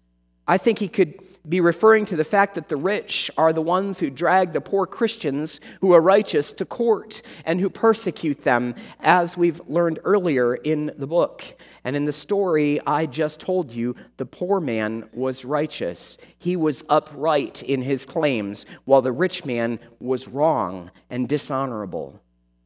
I 0.48 0.58
think 0.58 0.78
he 0.78 0.88
could 0.88 1.16
be 1.48 1.60
referring 1.60 2.06
to 2.06 2.16
the 2.16 2.24
fact 2.24 2.56
that 2.56 2.70
the 2.70 2.76
rich 2.76 3.32
are 3.36 3.52
the 3.52 3.62
ones 3.62 4.00
who 4.00 4.10
drag 4.10 4.54
the 4.54 4.62
poor 4.62 4.86
Christians 4.86 5.60
who 5.80 5.94
are 5.94 6.02
righteous 6.02 6.52
to 6.54 6.66
court 6.66 7.22
and 7.46 7.60
who 7.60 7.70
persecute 7.70 8.44
them, 8.44 8.76
as 9.00 9.36
we've 9.36 9.62
learned 9.68 10.00
earlier 10.04 10.54
in 10.54 10.92
the 10.98 11.08
book. 11.08 11.44
And 11.84 11.96
in 11.96 12.06
the 12.06 12.12
story 12.12 12.80
I 12.86 13.08
just 13.08 13.40
told 13.40 13.72
you, 13.72 13.96
the 14.18 14.26
poor 14.26 14.60
man 14.60 15.10
was 15.14 15.44
righteous. 15.44 16.20
He 16.38 16.56
was 16.56 16.86
upright 16.90 17.64
in 17.64 17.82
his 17.82 18.06
claims, 18.06 18.68
while 18.86 19.02
the 19.02 19.12
rich 19.12 19.44
man 19.44 19.80
was 20.00 20.28
wrong 20.28 20.92
and 21.10 21.28
dishonorable. 21.28 22.22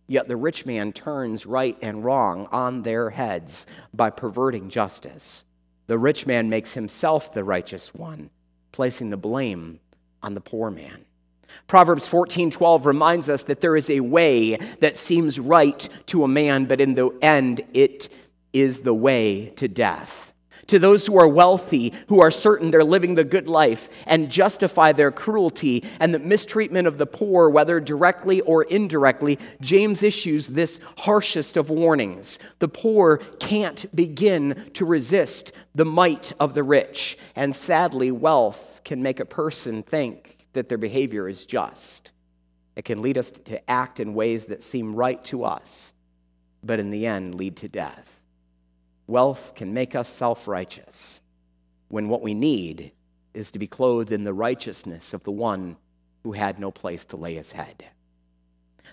Yet 0.07 0.27
the 0.27 0.37
rich 0.37 0.65
man 0.65 0.91
turns 0.91 1.45
right 1.45 1.77
and 1.81 2.03
wrong 2.03 2.47
on 2.51 2.83
their 2.83 3.09
heads 3.09 3.67
by 3.93 4.09
perverting 4.09 4.69
justice. 4.69 5.45
The 5.87 5.97
rich 5.97 6.27
man 6.27 6.49
makes 6.49 6.73
himself 6.73 7.33
the 7.33 7.43
righteous 7.43 7.93
one 7.93 8.29
placing 8.75 9.09
the 9.09 9.17
blame 9.17 9.79
on 10.21 10.33
the 10.33 10.41
poor 10.41 10.69
man. 10.69 11.05
Proverbs 11.65 12.05
14:12 12.05 12.85
reminds 12.85 13.29
us 13.29 13.43
that 13.43 13.61
there 13.61 13.77
is 13.77 13.89
a 13.89 14.01
way 14.01 14.57
that 14.81 14.97
seems 14.97 15.39
right 15.39 15.87
to 16.07 16.25
a 16.25 16.27
man, 16.27 16.65
but 16.65 16.81
in 16.81 16.93
the 16.93 17.09
end 17.21 17.61
it 17.73 18.09
is 18.51 18.81
the 18.81 18.93
way 18.93 19.53
to 19.55 19.69
death. 19.69 20.33
To 20.67 20.79
those 20.79 21.07
who 21.07 21.17
are 21.17 21.27
wealthy, 21.27 21.93
who 22.07 22.19
are 22.19 22.31
certain 22.31 22.69
they're 22.69 22.83
living 22.83 23.15
the 23.15 23.23
good 23.23 23.47
life 23.47 23.87
and 24.07 24.29
justify 24.31 24.91
their 24.91 25.11
cruelty 25.11 25.83
and 26.01 26.13
the 26.13 26.19
mistreatment 26.19 26.87
of 26.87 26.97
the 26.97 27.05
poor, 27.05 27.49
whether 27.49 27.79
directly 27.79 28.41
or 28.41 28.63
indirectly, 28.63 29.39
James 29.61 30.03
issues 30.03 30.49
this 30.49 30.81
harshest 30.97 31.55
of 31.55 31.69
warnings. 31.69 32.39
The 32.59 32.67
poor 32.67 33.17
can't 33.39 33.85
begin 33.95 34.69
to 34.73 34.85
resist 34.85 35.53
the 35.75 35.85
might 35.85 36.31
of 36.39 36.53
the 36.53 36.63
rich, 36.63 37.17
and 37.35 37.53
sadly, 37.53 38.09
wealth 38.09 38.81
can 38.85 39.03
make 39.03 39.19
a 39.19 39.25
person 39.25 39.83
think 39.83 40.47
that 40.53 40.69
their 40.69 40.77
behavior 40.77 41.27
is 41.27 41.45
just. 41.45 42.13
It 42.77 42.85
can 42.85 43.01
lead 43.01 43.17
us 43.17 43.29
to 43.29 43.69
act 43.69 43.99
in 43.99 44.13
ways 44.13 44.47
that 44.47 44.63
seem 44.63 44.95
right 44.95 45.21
to 45.25 45.43
us, 45.43 45.93
but 46.63 46.79
in 46.79 46.89
the 46.89 47.05
end 47.05 47.35
lead 47.35 47.57
to 47.57 47.67
death. 47.67 48.23
Wealth 49.07 49.53
can 49.53 49.73
make 49.73 49.95
us 49.95 50.09
self 50.09 50.47
righteous 50.47 51.21
when 51.89 52.07
what 52.07 52.21
we 52.21 52.33
need 52.33 52.91
is 53.33 53.51
to 53.51 53.59
be 53.59 53.67
clothed 53.67 54.11
in 54.11 54.23
the 54.23 54.33
righteousness 54.33 55.13
of 55.13 55.23
the 55.25 55.31
one 55.31 55.75
who 56.23 56.31
had 56.31 56.57
no 56.57 56.71
place 56.71 57.05
to 57.05 57.17
lay 57.17 57.35
his 57.35 57.51
head. 57.51 57.85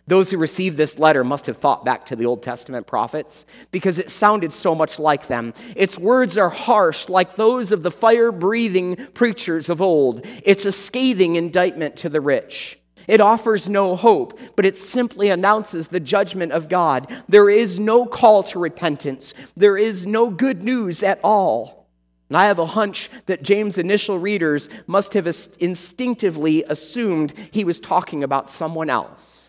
Those 0.09 0.31
who 0.31 0.39
received 0.39 0.77
this 0.77 0.99
letter 0.99 1.23
must 1.23 1.47
have 1.47 1.59
thought 1.59 1.85
back 1.85 2.07
to 2.07 2.17
the 2.17 2.27
Old 2.27 2.43
Testament 2.43 2.87
prophets 2.87 3.47
because 3.71 3.99
it 3.99 4.11
sounded 4.11 4.53
so 4.53 4.75
much 4.75 4.99
like 4.99 5.29
them. 5.29 5.55
Its 5.77 5.99
words 5.99 6.37
are 6.37 6.51
harsh, 6.51 7.09
like 7.09 7.37
those 7.37 7.71
of 7.71 7.83
the 7.83 7.91
fire 7.91 8.33
breathing 8.33 8.97
preachers 9.15 9.69
of 9.69 9.81
old. 9.81 10.27
It's 10.43 10.65
a 10.65 10.73
scathing 10.73 11.37
indictment 11.37 11.97
to 11.99 12.09
the 12.09 12.21
rich. 12.21 12.81
It 13.09 13.21
offers 13.21 13.69
no 13.69 13.97
hope, 13.97 14.39
but 14.57 14.67
it 14.67 14.77
simply 14.77 15.31
announces 15.31 15.89
the 15.89 16.01
judgment 16.01 16.53
of 16.53 16.69
God. 16.69 17.11
There 17.29 17.51
is 17.51 17.79
no 17.79 18.07
call 18.07 18.43
to 18.45 18.59
repentance, 18.59 19.35
there 19.57 19.77
is 19.77 20.07
no 20.07 20.31
good 20.31 20.63
news 20.63 21.03
at 21.03 21.21
all. 21.23 21.89
And 22.29 22.37
I 22.37 22.47
have 22.47 22.59
a 22.59 22.67
hunch 22.67 23.11
that 23.27 23.43
James' 23.43 23.77
initial 23.77 24.19
readers 24.19 24.71
must 24.87 25.13
have 25.15 25.27
instinctively 25.61 26.65
assumed 26.65 27.35
he 27.51 27.63
was 27.63 27.79
talking 27.79 28.25
about 28.25 28.51
someone 28.51 28.89
else, 28.89 29.42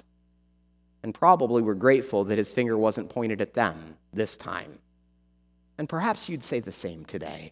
and 1.04 1.14
probably 1.14 1.62
were 1.62 1.76
grateful 1.76 2.24
that 2.24 2.38
his 2.38 2.52
finger 2.52 2.78
wasn't 2.78 3.10
pointed 3.10 3.42
at 3.42 3.54
them 3.54 3.98
this 4.14 4.36
time. 4.38 4.80
And 5.78 5.90
perhaps 5.90 6.30
you'd 6.30 6.44
say 6.44 6.60
the 6.60 6.72
same 6.72 7.04
today. 7.06 7.52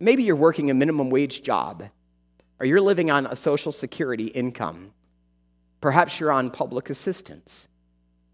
Maybe 0.00 0.22
you're 0.22 0.36
working 0.36 0.70
a 0.70 0.74
minimum 0.74 1.10
wage 1.10 1.42
job, 1.42 1.84
or 2.58 2.66
you're 2.66 2.80
living 2.80 3.10
on 3.10 3.26
a 3.26 3.36
Social 3.36 3.72
Security 3.72 4.26
income. 4.26 4.92
Perhaps 5.80 6.18
you're 6.18 6.32
on 6.32 6.50
public 6.50 6.90
assistance. 6.90 7.68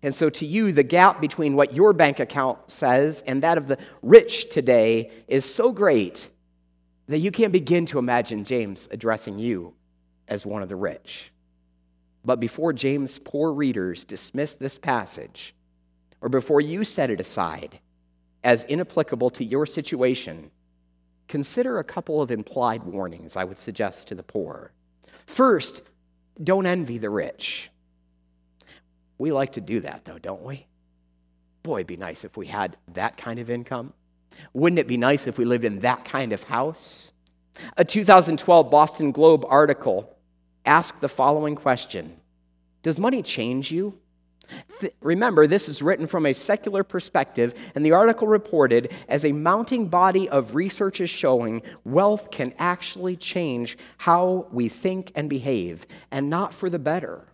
And 0.03 0.15
so, 0.15 0.31
to 0.31 0.47
you, 0.47 0.73
the 0.73 0.83
gap 0.83 1.21
between 1.21 1.57
what 1.57 1.75
your 1.75 1.93
bank 1.93 2.21
account 2.21 2.71
says 2.71 3.23
and 3.27 3.43
that 3.43 3.59
of 3.59 3.69
the 3.69 3.77
rich 4.01 4.49
today 4.49 5.11
is 5.29 5.45
so 5.45 5.73
great 5.73 6.31
that 7.09 7.19
you 7.19 7.31
can't 7.31 7.53
begin 7.53 7.85
to 7.87 7.99
imagine 7.99 8.45
James 8.45 8.89
addressing 8.91 9.39
you 9.39 9.75
as 10.29 10.47
one 10.47 10.63
of 10.63 10.69
the 10.69 10.77
rich. 10.77 11.31
But 12.25 12.41
before 12.41 12.73
James' 12.73 13.19
poor 13.19 13.53
readers 13.53 14.05
dismiss 14.05 14.55
this 14.55 14.79
passage, 14.79 15.55
or 16.21 16.29
before 16.29 16.61
you 16.61 16.85
set 16.85 17.11
it 17.11 17.21
aside 17.21 17.81
as 18.45 18.65
inapplicable 18.65 19.31
to 19.31 19.45
your 19.45 19.67
situation, 19.67 20.51
consider 21.29 21.79
a 21.79 21.85
couple 21.85 22.21
of 22.21 22.31
implied 22.31 22.83
warnings 22.83 23.37
I 23.37 23.45
would 23.45 23.59
suggest 23.59 24.09
to 24.09 24.15
the 24.15 24.23
poor. 24.23 24.73
First, 25.27 25.83
don't 26.43 26.67
envy 26.67 26.99
the 26.99 27.11
rich. 27.11 27.71
We 29.19 29.33
like 29.33 29.53
to 29.53 29.61
do 29.61 29.81
that, 29.81 30.05
though, 30.05 30.19
don't 30.19 30.43
we? 30.43 30.67
Boy, 31.63 31.77
it'd 31.77 31.87
be 31.87 31.97
nice 31.97 32.25
if 32.25 32.37
we 32.37 32.47
had 32.47 32.77
that 32.95 33.17
kind 33.17 33.39
of 33.39 33.51
income. 33.51 33.93
Wouldn't 34.55 34.79
it 34.79 34.89
be 34.89 34.97
nice 34.97 35.27
if 35.27 35.39
we 35.39 35.45
lived 35.45 35.65
in 35.65 35.81
that 35.81 36.05
kind 36.05 36.33
of 36.33 36.43
house? 36.43 37.13
A 37.77 37.85
2012 37.85 38.71
Boston 38.71 39.13
Globe 39.13 39.45
article 39.47 40.17
asked 40.65 41.01
the 41.01 41.09
following 41.09 41.55
question 41.55 42.17
Does 42.83 42.99
money 42.99 43.23
change 43.23 43.71
you? 43.71 43.99
Th- 44.81 44.95
remember, 45.01 45.47
this 45.47 45.69
is 45.69 45.83
written 45.83 46.07
from 46.07 46.27
a 46.27 46.33
secular 46.33 46.83
perspective, 46.83 47.55
and 47.75 47.85
the 47.85 47.93
article 47.93 48.27
reported 48.27 48.93
as 49.09 49.25
a 49.25 49.33
mounting 49.33 49.89
body 49.89 50.29
of 50.29 50.55
research 50.55 51.01
is 51.01 51.11
showing 51.11 51.63
wealth 51.85 52.31
can 52.31 52.53
actually 52.59 53.17
change 53.17 53.79
how 53.99 54.47
we 54.51 54.69
think 54.69 55.13
and 55.15 55.31
behave, 55.31 55.87
and 56.11 56.31
not 56.31 56.55
for 56.55 56.69
the 56.71 56.79
better. 56.79 57.27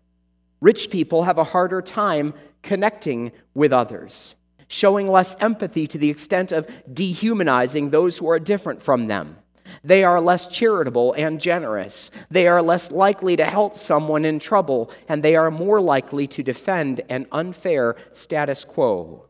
Rich 0.60 0.90
people 0.90 1.24
have 1.24 1.38
a 1.38 1.44
harder 1.44 1.82
time 1.82 2.34
connecting 2.62 3.32
with 3.54 3.72
others, 3.72 4.34
showing 4.68 5.08
less 5.08 5.36
empathy 5.40 5.86
to 5.86 5.98
the 5.98 6.10
extent 6.10 6.52
of 6.52 6.68
dehumanizing 6.92 7.90
those 7.90 8.18
who 8.18 8.28
are 8.28 8.40
different 8.40 8.82
from 8.82 9.06
them. 9.06 9.36
They 9.85 10.05
are 10.05 10.20
less 10.20 10.48
charitable 10.48 11.12
and 11.14 11.40
generous. 11.40 12.11
They 12.31 12.46
are 12.48 12.62
less 12.62 12.90
likely 12.90 13.37
to 13.37 13.44
help 13.44 13.76
someone 13.76 14.24
in 14.24 14.38
trouble, 14.38 14.90
and 15.09 15.22
they 15.22 15.37
are 15.37 15.50
more 15.50 15.81
likely 15.81 16.26
to 16.29 16.42
defend 16.42 17.00
an 17.09 17.26
unfair 17.33 17.96
status 18.12 18.64
quo. 18.64 19.26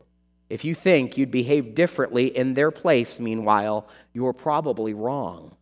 If 0.49 0.63
you 0.63 0.73
think 0.73 1.17
you'd 1.17 1.31
behave 1.31 1.75
differently 1.75 2.27
in 2.27 2.53
their 2.53 2.71
place, 2.71 3.19
meanwhile, 3.19 3.87
you're 4.13 4.33
probably 4.33 4.93
wrong. 4.93 5.55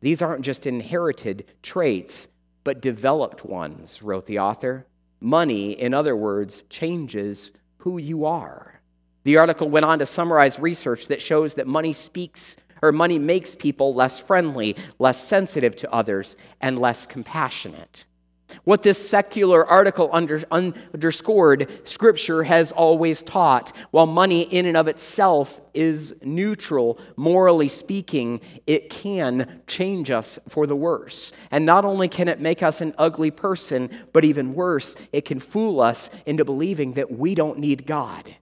These 0.00 0.22
aren't 0.22 0.44
just 0.44 0.66
inherited 0.66 1.52
traits, 1.62 2.28
but 2.64 2.82
developed 2.82 3.44
ones, 3.44 4.02
wrote 4.02 4.26
the 4.26 4.40
author. 4.40 4.86
Money, 5.20 5.72
in 5.72 5.94
other 5.94 6.16
words, 6.16 6.62
changes 6.62 7.52
who 7.78 7.98
you 7.98 8.24
are. 8.24 8.80
The 9.22 9.38
article 9.38 9.68
went 9.68 9.84
on 9.84 10.00
to 10.00 10.06
summarize 10.06 10.58
research 10.58 11.06
that 11.06 11.22
shows 11.22 11.54
that 11.54 11.66
money 11.66 11.92
speaks 11.92 12.56
or 12.82 12.92
money 12.92 13.18
makes 13.18 13.54
people 13.54 13.94
less 13.94 14.18
friendly, 14.18 14.76
less 14.98 15.22
sensitive 15.22 15.76
to 15.76 15.92
others, 15.92 16.36
and 16.60 16.78
less 16.78 17.06
compassionate. 17.06 18.04
What 18.64 18.82
this 18.82 19.08
secular 19.08 19.66
article 19.66 20.08
under, 20.12 20.40
underscored, 20.50 21.68
Scripture 21.86 22.42
has 22.44 22.72
always 22.72 23.22
taught. 23.22 23.72
While 23.90 24.06
money 24.06 24.42
in 24.42 24.66
and 24.66 24.76
of 24.76 24.88
itself 24.88 25.60
is 25.74 26.14
neutral, 26.22 26.98
morally 27.16 27.68
speaking, 27.68 28.40
it 28.66 28.90
can 28.90 29.62
change 29.66 30.10
us 30.10 30.38
for 30.48 30.66
the 30.66 30.76
worse. 30.76 31.32
And 31.50 31.66
not 31.66 31.84
only 31.84 32.08
can 32.08 32.28
it 32.28 32.40
make 32.40 32.62
us 32.62 32.80
an 32.80 32.94
ugly 32.98 33.30
person, 33.30 33.90
but 34.12 34.24
even 34.24 34.54
worse, 34.54 34.96
it 35.12 35.24
can 35.24 35.40
fool 35.40 35.80
us 35.80 36.10
into 36.24 36.44
believing 36.44 36.92
that 36.94 37.10
we 37.10 37.34
don't 37.34 37.58
need 37.58 37.86
God. 37.86 38.36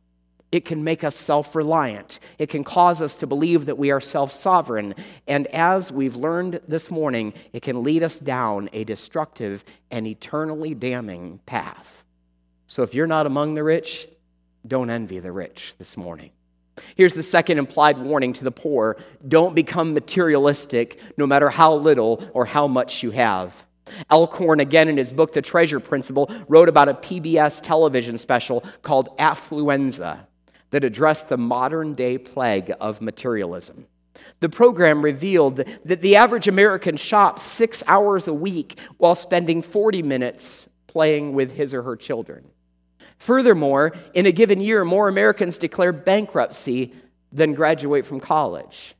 It 0.54 0.64
can 0.64 0.84
make 0.84 1.02
us 1.02 1.16
self 1.16 1.56
reliant. 1.56 2.20
It 2.38 2.48
can 2.48 2.62
cause 2.62 3.02
us 3.02 3.16
to 3.16 3.26
believe 3.26 3.66
that 3.66 3.76
we 3.76 3.90
are 3.90 4.00
self 4.00 4.30
sovereign. 4.30 4.94
And 5.26 5.48
as 5.48 5.90
we've 5.90 6.14
learned 6.14 6.60
this 6.68 6.92
morning, 6.92 7.34
it 7.52 7.62
can 7.62 7.82
lead 7.82 8.04
us 8.04 8.20
down 8.20 8.70
a 8.72 8.84
destructive 8.84 9.64
and 9.90 10.06
eternally 10.06 10.72
damning 10.72 11.40
path. 11.44 12.04
So 12.68 12.84
if 12.84 12.94
you're 12.94 13.08
not 13.08 13.26
among 13.26 13.54
the 13.54 13.64
rich, 13.64 14.06
don't 14.64 14.90
envy 14.90 15.18
the 15.18 15.32
rich 15.32 15.74
this 15.78 15.96
morning. 15.96 16.30
Here's 16.94 17.14
the 17.14 17.24
second 17.24 17.58
implied 17.58 17.98
warning 17.98 18.32
to 18.34 18.44
the 18.44 18.52
poor 18.52 18.96
don't 19.26 19.56
become 19.56 19.92
materialistic 19.92 21.00
no 21.16 21.26
matter 21.26 21.50
how 21.50 21.74
little 21.74 22.30
or 22.32 22.44
how 22.44 22.68
much 22.68 23.02
you 23.02 23.10
have. 23.10 23.66
Alcorn, 24.08 24.60
again 24.60 24.88
in 24.88 24.96
his 24.98 25.12
book, 25.12 25.32
The 25.32 25.42
Treasure 25.42 25.80
Principle, 25.80 26.30
wrote 26.46 26.68
about 26.68 26.88
a 26.88 26.94
PBS 26.94 27.60
television 27.60 28.18
special 28.18 28.62
called 28.82 29.18
Affluenza 29.18 30.28
that 30.74 30.82
addressed 30.82 31.28
the 31.28 31.36
modern 31.36 31.94
day 31.94 32.18
plague 32.18 32.74
of 32.80 33.00
materialism. 33.00 33.86
The 34.40 34.48
program 34.48 35.04
revealed 35.04 35.62
that 35.84 36.02
the 36.02 36.16
average 36.16 36.48
American 36.48 36.96
shops 36.96 37.44
six 37.44 37.84
hours 37.86 38.26
a 38.26 38.34
week 38.34 38.80
while 38.96 39.14
spending 39.14 39.62
40 39.62 40.02
minutes 40.02 40.68
playing 40.88 41.32
with 41.32 41.52
his 41.52 41.74
or 41.74 41.82
her 41.82 41.94
children. 41.94 42.44
Furthermore, 43.18 43.92
in 44.14 44.26
a 44.26 44.32
given 44.32 44.60
year, 44.60 44.84
more 44.84 45.06
Americans 45.06 45.58
declare 45.58 45.92
bankruptcy 45.92 46.92
than 47.30 47.54
graduate 47.54 48.04
from 48.04 48.18
college. 48.18 48.96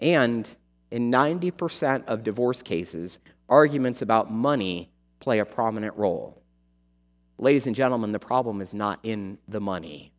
And 0.00 0.52
in 0.90 1.12
90% 1.12 2.06
of 2.06 2.24
divorce 2.24 2.60
cases, 2.60 3.20
arguments 3.48 4.02
about 4.02 4.32
money 4.32 4.90
play 5.20 5.38
a 5.38 5.44
prominent 5.44 5.96
role. 5.96 6.42
Ladies 7.38 7.68
and 7.68 7.76
gentlemen, 7.76 8.10
the 8.10 8.18
problem 8.18 8.60
is 8.60 8.74
not 8.74 8.98
in 9.04 9.38
the 9.46 9.60
money. 9.60 10.10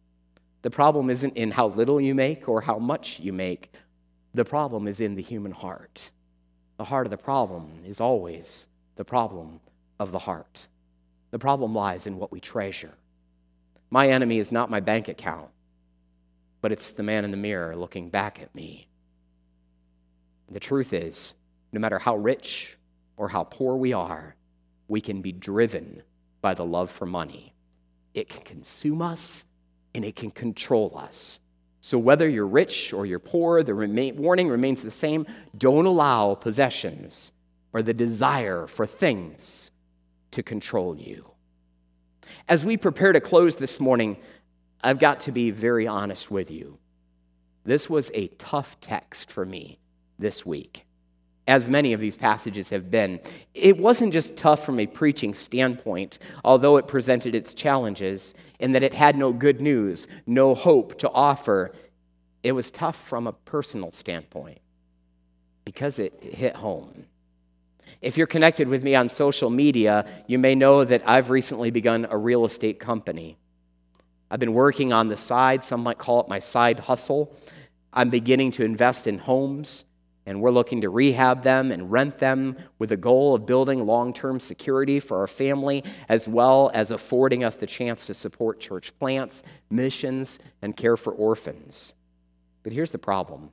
The 0.65 0.71
problem 0.71 1.11
isn't 1.11 1.37
in 1.37 1.51
how 1.51 1.67
little 1.67 2.01
you 2.01 2.15
make 2.15 2.49
or 2.49 2.59
how 2.59 2.79
much 2.79 3.19
you 3.19 3.31
make. 3.31 3.71
The 4.33 4.43
problem 4.43 4.87
is 4.87 4.99
in 4.99 5.13
the 5.13 5.21
human 5.21 5.51
heart. 5.51 6.09
The 6.77 6.83
heart 6.85 7.05
of 7.05 7.11
the 7.11 7.17
problem 7.17 7.83
is 7.85 8.01
always 8.01 8.67
the 8.95 9.05
problem 9.05 9.59
of 9.99 10.11
the 10.11 10.17
heart. 10.17 10.67
The 11.29 11.37
problem 11.37 11.75
lies 11.75 12.07
in 12.07 12.17
what 12.17 12.31
we 12.31 12.39
treasure. 12.39 12.95
My 13.91 14.09
enemy 14.09 14.39
is 14.39 14.51
not 14.51 14.71
my 14.71 14.79
bank 14.79 15.07
account, 15.07 15.49
but 16.61 16.71
it's 16.71 16.93
the 16.93 17.03
man 17.03 17.25
in 17.25 17.29
the 17.29 17.37
mirror 17.37 17.75
looking 17.75 18.09
back 18.09 18.41
at 18.41 18.55
me. 18.55 18.87
The 20.49 20.59
truth 20.59 20.93
is, 20.93 21.35
no 21.73 21.79
matter 21.79 21.99
how 21.99 22.15
rich 22.15 22.75
or 23.17 23.29
how 23.29 23.43
poor 23.43 23.75
we 23.75 23.93
are, 23.93 24.35
we 24.87 24.99
can 24.99 25.21
be 25.21 25.31
driven 25.31 26.01
by 26.41 26.55
the 26.55 26.65
love 26.65 26.89
for 26.89 27.05
money. 27.05 27.53
It 28.15 28.29
can 28.29 28.41
consume 28.41 29.03
us 29.03 29.45
and 29.95 30.05
it 30.05 30.15
can 30.15 30.29
control 30.29 30.93
us. 30.95 31.39
So, 31.81 31.97
whether 31.97 32.27
you're 32.27 32.47
rich 32.47 32.93
or 32.93 33.05
you're 33.05 33.19
poor, 33.19 33.63
the 33.63 33.73
remain, 33.73 34.17
warning 34.17 34.49
remains 34.49 34.83
the 34.83 34.91
same. 34.91 35.25
Don't 35.57 35.85
allow 35.85 36.35
possessions 36.35 37.31
or 37.73 37.81
the 37.81 37.93
desire 37.93 38.67
for 38.67 38.85
things 38.85 39.71
to 40.31 40.43
control 40.43 40.97
you. 40.97 41.29
As 42.47 42.65
we 42.65 42.77
prepare 42.77 43.13
to 43.13 43.21
close 43.21 43.55
this 43.55 43.79
morning, 43.79 44.17
I've 44.83 44.99
got 44.99 45.21
to 45.21 45.31
be 45.31 45.51
very 45.51 45.87
honest 45.87 46.29
with 46.29 46.51
you. 46.51 46.77
This 47.63 47.89
was 47.89 48.11
a 48.13 48.27
tough 48.27 48.79
text 48.81 49.31
for 49.31 49.45
me 49.45 49.79
this 50.19 50.45
week 50.45 50.85
as 51.47 51.69
many 51.69 51.93
of 51.93 51.99
these 51.99 52.15
passages 52.15 52.69
have 52.71 52.89
been. 52.89 53.19
It 53.53 53.77
wasn't 53.77 54.13
just 54.13 54.35
tough 54.35 54.65
from 54.65 54.79
a 54.79 54.87
preaching 54.87 55.33
standpoint, 55.33 56.19
although 56.43 56.77
it 56.77 56.87
presented 56.87 57.35
its 57.35 57.53
challenges 57.53 58.33
in 58.59 58.71
that 58.71 58.83
it 58.83 58.93
had 58.93 59.15
no 59.15 59.31
good 59.31 59.61
news, 59.61 60.07
no 60.25 60.55
hope 60.55 60.97
to 60.99 61.11
offer. 61.11 61.71
It 62.43 62.53
was 62.53 62.71
tough 62.71 62.95
from 62.95 63.27
a 63.27 63.33
personal 63.33 63.91
standpoint 63.91 64.59
because 65.65 65.99
it 65.99 66.23
hit 66.23 66.55
home. 66.55 67.05
If 68.01 68.17
you're 68.17 68.27
connected 68.27 68.67
with 68.67 68.83
me 68.83 68.95
on 68.95 69.09
social 69.09 69.49
media, 69.49 70.07
you 70.27 70.39
may 70.39 70.55
know 70.55 70.83
that 70.83 71.07
I've 71.07 71.29
recently 71.29 71.69
begun 71.69 72.07
a 72.09 72.17
real 72.17 72.45
estate 72.45 72.79
company. 72.79 73.37
I've 74.29 74.39
been 74.39 74.53
working 74.53 74.91
on 74.91 75.07
the 75.07 75.17
side, 75.17 75.63
some 75.63 75.83
might 75.83 75.99
call 75.99 76.21
it 76.21 76.27
my 76.27 76.39
side 76.39 76.79
hustle. 76.79 77.35
I'm 77.93 78.09
beginning 78.09 78.51
to 78.53 78.63
invest 78.63 79.05
in 79.05 79.19
homes 79.19 79.85
and 80.25 80.41
we're 80.41 80.51
looking 80.51 80.81
to 80.81 80.89
rehab 80.89 81.43
them 81.43 81.71
and 81.71 81.91
rent 81.91 82.17
them 82.17 82.57
with 82.79 82.89
the 82.89 82.97
goal 82.97 83.35
of 83.35 83.45
building 83.45 83.85
long 83.85 84.13
term 84.13 84.39
security 84.39 84.99
for 84.99 85.19
our 85.19 85.27
family, 85.27 85.83
as 86.09 86.27
well 86.27 86.71
as 86.73 86.91
affording 86.91 87.43
us 87.43 87.57
the 87.57 87.67
chance 87.67 88.05
to 88.05 88.13
support 88.13 88.59
church 88.59 88.97
plants, 88.97 89.43
missions, 89.69 90.39
and 90.61 90.75
care 90.75 90.97
for 90.97 91.13
orphans. 91.13 91.93
But 92.63 92.73
here's 92.73 92.91
the 92.91 92.97
problem 92.97 93.51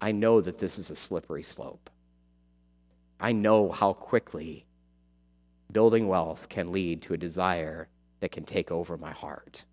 I 0.00 0.12
know 0.12 0.40
that 0.40 0.58
this 0.58 0.78
is 0.78 0.90
a 0.90 0.96
slippery 0.96 1.44
slope. 1.44 1.90
I 3.20 3.32
know 3.32 3.70
how 3.70 3.92
quickly 3.92 4.66
building 5.70 6.08
wealth 6.08 6.48
can 6.48 6.72
lead 6.72 7.02
to 7.02 7.14
a 7.14 7.18
desire 7.18 7.88
that 8.20 8.32
can 8.32 8.44
take 8.44 8.70
over 8.70 8.96
my 8.96 9.12
heart. 9.12 9.64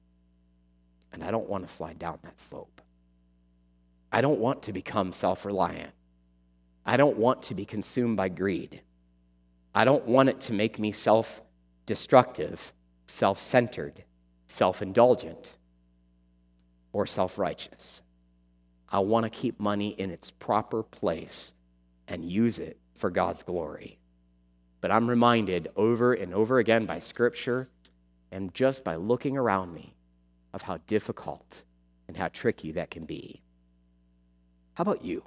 And 1.12 1.23
I 1.23 1.31
don't 1.31 1.49
want 1.49 1.67
to 1.67 1.73
slide 1.73 1.99
down 1.99 2.19
that 2.23 2.39
slope. 2.39 2.81
I 4.12 4.21
don't 4.21 4.39
want 4.39 4.63
to 4.63 4.73
become 4.73 5.13
self 5.13 5.45
reliant. 5.45 5.91
I 6.85 6.97
don't 6.97 7.17
want 7.17 7.43
to 7.43 7.55
be 7.55 7.65
consumed 7.65 8.17
by 8.17 8.29
greed. 8.29 8.81
I 9.73 9.85
don't 9.85 10.05
want 10.05 10.29
it 10.29 10.41
to 10.41 10.53
make 10.53 10.79
me 10.79 10.91
self 10.91 11.41
destructive, 11.85 12.73
self 13.05 13.39
centered, 13.39 14.03
self 14.47 14.81
indulgent, 14.81 15.55
or 16.93 17.05
self 17.05 17.37
righteous. 17.37 18.03
I 18.89 18.99
want 18.99 19.23
to 19.23 19.29
keep 19.29 19.59
money 19.59 19.89
in 19.89 20.11
its 20.11 20.31
proper 20.31 20.83
place 20.83 21.53
and 22.07 22.29
use 22.29 22.59
it 22.59 22.77
for 22.93 23.09
God's 23.09 23.43
glory. 23.43 23.99
But 24.81 24.91
I'm 24.91 25.09
reminded 25.09 25.69
over 25.75 26.13
and 26.13 26.33
over 26.33 26.59
again 26.59 26.85
by 26.85 26.99
Scripture 26.99 27.69
and 28.31 28.53
just 28.53 28.83
by 28.83 28.95
looking 28.95 29.37
around 29.37 29.73
me 29.73 29.93
of 30.53 30.63
how 30.63 30.77
difficult 30.87 31.63
and 32.07 32.17
how 32.17 32.27
tricky 32.27 32.73
that 32.73 32.91
can 32.91 33.05
be. 33.05 33.41
How 34.73 34.81
about 34.81 35.05
you? 35.05 35.23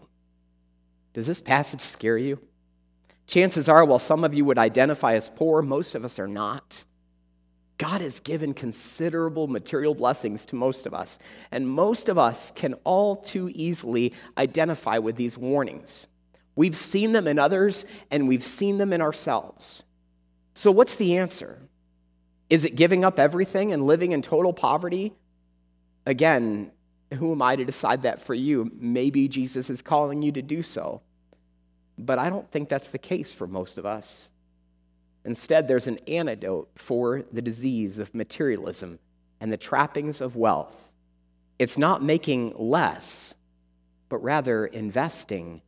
Does 1.14 1.26
this 1.26 1.40
passage 1.40 1.80
scare 1.80 2.18
you? 2.18 2.40
Chances 3.26 3.68
are, 3.68 3.84
while 3.84 3.98
some 3.98 4.24
of 4.24 4.34
you 4.34 4.44
would 4.44 4.58
identify 4.58 5.14
as 5.14 5.30
poor, 5.30 5.62
most 5.62 5.94
of 5.94 6.04
us 6.04 6.18
are 6.18 6.28
not. 6.28 6.84
God 7.78 8.02
has 8.02 8.20
given 8.20 8.54
considerable 8.54 9.48
material 9.48 9.94
blessings 9.94 10.44
to 10.46 10.56
most 10.56 10.86
of 10.86 10.94
us, 10.94 11.18
and 11.50 11.68
most 11.68 12.08
of 12.08 12.18
us 12.18 12.50
can 12.50 12.74
all 12.84 13.16
too 13.16 13.50
easily 13.54 14.12
identify 14.36 14.98
with 14.98 15.16
these 15.16 15.38
warnings. 15.38 16.06
We've 16.54 16.76
seen 16.76 17.12
them 17.12 17.26
in 17.26 17.38
others, 17.38 17.84
and 18.10 18.28
we've 18.28 18.44
seen 18.44 18.78
them 18.78 18.92
in 18.92 19.00
ourselves. 19.00 19.84
So, 20.54 20.70
what's 20.70 20.96
the 20.96 21.16
answer? 21.16 21.58
Is 22.48 22.64
it 22.64 22.76
giving 22.76 23.04
up 23.04 23.18
everything 23.18 23.72
and 23.72 23.82
living 23.82 24.12
in 24.12 24.22
total 24.22 24.52
poverty? 24.52 25.14
Again, 26.06 26.70
who 27.12 27.32
am 27.32 27.42
I 27.42 27.56
to 27.56 27.64
decide 27.64 28.02
that 28.02 28.22
for 28.22 28.34
you? 28.34 28.70
Maybe 28.78 29.28
Jesus 29.28 29.70
is 29.70 29.82
calling 29.82 30.22
you 30.22 30.32
to 30.32 30.42
do 30.42 30.62
so. 30.62 31.02
But 31.98 32.18
I 32.18 32.30
don't 32.30 32.50
think 32.50 32.68
that's 32.68 32.90
the 32.90 32.98
case 32.98 33.32
for 33.32 33.46
most 33.46 33.78
of 33.78 33.86
us. 33.86 34.30
Instead, 35.24 35.68
there's 35.68 35.86
an 35.86 35.98
antidote 36.06 36.68
for 36.76 37.22
the 37.32 37.40
disease 37.40 37.98
of 37.98 38.14
materialism 38.14 38.98
and 39.40 39.50
the 39.50 39.56
trappings 39.56 40.20
of 40.20 40.36
wealth. 40.36 40.92
It's 41.58 41.78
not 41.78 42.02
making 42.02 42.54
less, 42.56 43.34
but 44.08 44.18
rather 44.18 44.66
investing 44.66 45.62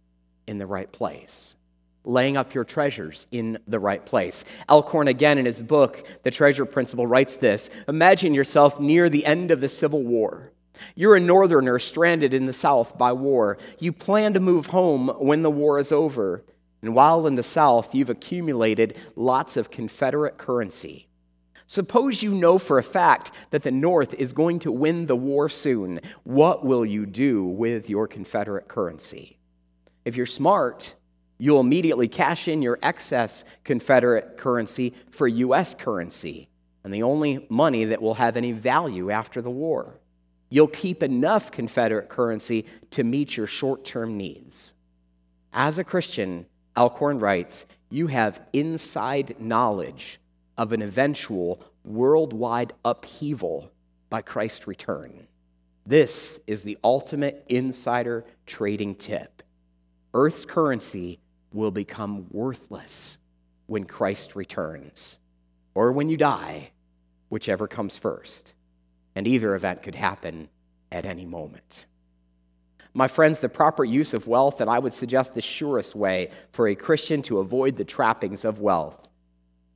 in 0.46 0.58
the 0.58 0.66
right 0.66 0.90
place, 0.90 1.56
laying 2.04 2.36
up 2.36 2.54
your 2.54 2.64
treasures 2.64 3.26
in 3.30 3.58
the 3.66 3.78
right 3.78 4.04
place. 4.04 4.44
Alcorn, 4.68 5.08
again, 5.08 5.38
in 5.38 5.46
his 5.46 5.62
book, 5.62 6.06
The 6.22 6.30
Treasure 6.30 6.66
Principle, 6.66 7.06
writes 7.06 7.36
this 7.36 7.70
Imagine 7.88 8.34
yourself 8.34 8.78
near 8.78 9.08
the 9.08 9.24
end 9.24 9.50
of 9.50 9.60
the 9.60 9.68
Civil 9.68 10.02
War. 10.02 10.52
You're 10.94 11.16
a 11.16 11.20
northerner 11.20 11.78
stranded 11.78 12.34
in 12.34 12.46
the 12.46 12.52
South 12.52 12.96
by 12.96 13.12
war. 13.12 13.58
You 13.78 13.92
plan 13.92 14.34
to 14.34 14.40
move 14.40 14.66
home 14.66 15.08
when 15.18 15.42
the 15.42 15.50
war 15.50 15.78
is 15.78 15.92
over. 15.92 16.44
And 16.82 16.94
while 16.94 17.26
in 17.26 17.34
the 17.34 17.42
South, 17.42 17.94
you've 17.94 18.10
accumulated 18.10 18.96
lots 19.16 19.56
of 19.56 19.70
Confederate 19.70 20.38
currency. 20.38 21.08
Suppose 21.66 22.22
you 22.22 22.32
know 22.32 22.58
for 22.58 22.78
a 22.78 22.82
fact 22.82 23.32
that 23.50 23.64
the 23.64 23.72
North 23.72 24.14
is 24.14 24.32
going 24.32 24.60
to 24.60 24.70
win 24.70 25.06
the 25.06 25.16
war 25.16 25.48
soon. 25.48 26.00
What 26.22 26.64
will 26.64 26.86
you 26.86 27.06
do 27.06 27.44
with 27.44 27.90
your 27.90 28.06
Confederate 28.06 28.68
currency? 28.68 29.38
If 30.04 30.16
you're 30.16 30.26
smart, 30.26 30.94
you'll 31.38 31.60
immediately 31.60 32.06
cash 32.06 32.46
in 32.46 32.62
your 32.62 32.78
excess 32.82 33.44
Confederate 33.64 34.36
currency 34.36 34.94
for 35.10 35.26
U.S. 35.26 35.74
currency 35.74 36.48
and 36.86 36.94
the 36.94 37.02
only 37.02 37.44
money 37.48 37.84
that 37.86 38.00
will 38.00 38.14
have 38.14 38.36
any 38.36 38.52
value 38.52 39.10
after 39.10 39.42
the 39.42 39.50
war. 39.50 39.98
You'll 40.48 40.68
keep 40.68 41.02
enough 41.02 41.50
Confederate 41.50 42.08
currency 42.08 42.66
to 42.90 43.04
meet 43.04 43.36
your 43.36 43.46
short 43.46 43.84
term 43.84 44.16
needs. 44.16 44.74
As 45.52 45.78
a 45.78 45.84
Christian, 45.84 46.46
Alcorn 46.76 47.18
writes, 47.18 47.66
you 47.90 48.08
have 48.08 48.42
inside 48.52 49.40
knowledge 49.40 50.20
of 50.58 50.72
an 50.72 50.82
eventual 50.82 51.62
worldwide 51.84 52.72
upheaval 52.84 53.70
by 54.10 54.22
Christ's 54.22 54.66
return. 54.66 55.26
This 55.86 56.40
is 56.46 56.62
the 56.62 56.78
ultimate 56.82 57.44
insider 57.48 58.24
trading 58.44 58.96
tip. 58.96 59.42
Earth's 60.14 60.44
currency 60.44 61.20
will 61.52 61.70
become 61.70 62.26
worthless 62.30 63.18
when 63.66 63.84
Christ 63.84 64.34
returns, 64.34 65.20
or 65.74 65.92
when 65.92 66.08
you 66.08 66.16
die, 66.16 66.70
whichever 67.28 67.68
comes 67.68 67.96
first. 67.96 68.54
And 69.16 69.26
either 69.26 69.56
event 69.56 69.82
could 69.82 69.96
happen 69.96 70.48
at 70.92 71.06
any 71.06 71.24
moment. 71.24 71.86
My 72.94 73.08
friends, 73.08 73.40
the 73.40 73.48
proper 73.48 73.84
use 73.84 74.14
of 74.14 74.28
wealth, 74.28 74.60
and 74.60 74.70
I 74.70 74.78
would 74.78 74.94
suggest 74.94 75.34
the 75.34 75.40
surest 75.40 75.96
way 75.96 76.30
for 76.52 76.68
a 76.68 76.74
Christian 76.74 77.20
to 77.22 77.40
avoid 77.40 77.76
the 77.76 77.84
trappings 77.84 78.44
of 78.44 78.60
wealth, 78.60 79.08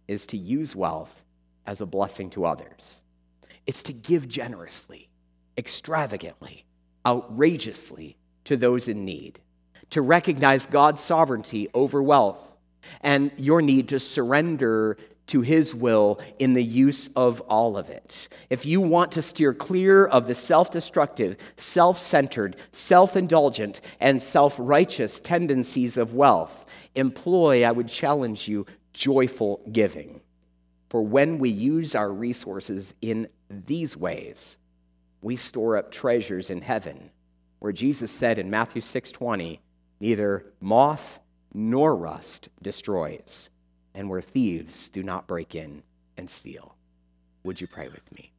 is 0.06 0.26
to 0.26 0.38
use 0.38 0.76
wealth 0.76 1.22
as 1.66 1.80
a 1.80 1.86
blessing 1.86 2.30
to 2.30 2.44
others. 2.44 3.02
It's 3.66 3.82
to 3.84 3.92
give 3.92 4.28
generously, 4.28 5.08
extravagantly, 5.58 6.64
outrageously 7.06 8.16
to 8.44 8.56
those 8.56 8.88
in 8.88 9.04
need, 9.04 9.40
to 9.90 10.00
recognize 10.00 10.66
God's 10.66 11.02
sovereignty 11.02 11.68
over 11.74 12.02
wealth 12.02 12.56
and 13.02 13.30
your 13.36 13.60
need 13.60 13.88
to 13.90 13.98
surrender 13.98 14.96
to 15.30 15.42
his 15.42 15.74
will 15.74 16.20
in 16.40 16.54
the 16.54 16.62
use 16.62 17.08
of 17.14 17.40
all 17.42 17.76
of 17.76 17.88
it. 17.88 18.28
If 18.50 18.66
you 18.66 18.80
want 18.80 19.12
to 19.12 19.22
steer 19.22 19.54
clear 19.54 20.04
of 20.04 20.26
the 20.26 20.34
self 20.34 20.72
destructive, 20.72 21.36
self 21.56 21.98
centered, 21.98 22.56
self 22.72 23.16
indulgent, 23.16 23.80
and 24.00 24.20
self 24.20 24.56
righteous 24.58 25.20
tendencies 25.20 25.96
of 25.96 26.14
wealth, 26.14 26.66
employ, 26.96 27.64
I 27.64 27.70
would 27.70 27.88
challenge 27.88 28.48
you, 28.48 28.66
joyful 28.92 29.60
giving. 29.70 30.20
For 30.88 31.02
when 31.02 31.38
we 31.38 31.50
use 31.50 31.94
our 31.94 32.12
resources 32.12 32.94
in 33.00 33.28
these 33.48 33.96
ways, 33.96 34.58
we 35.22 35.36
store 35.36 35.76
up 35.76 35.92
treasures 35.92 36.50
in 36.50 36.60
heaven, 36.60 37.10
where 37.60 37.72
Jesus 37.72 38.10
said 38.10 38.38
in 38.38 38.50
Matthew 38.50 38.82
6:20, 38.82 39.60
neither 40.00 40.46
moth 40.60 41.20
nor 41.54 41.94
rust 41.94 42.48
destroys, 42.60 43.50
and 44.00 44.08
where 44.08 44.22
thieves 44.22 44.88
do 44.88 45.02
not 45.02 45.26
break 45.26 45.54
in 45.54 45.82
and 46.16 46.30
steal. 46.30 46.74
Would 47.44 47.60
you 47.60 47.66
pray 47.66 47.86
with 47.88 48.10
me? 48.12 48.32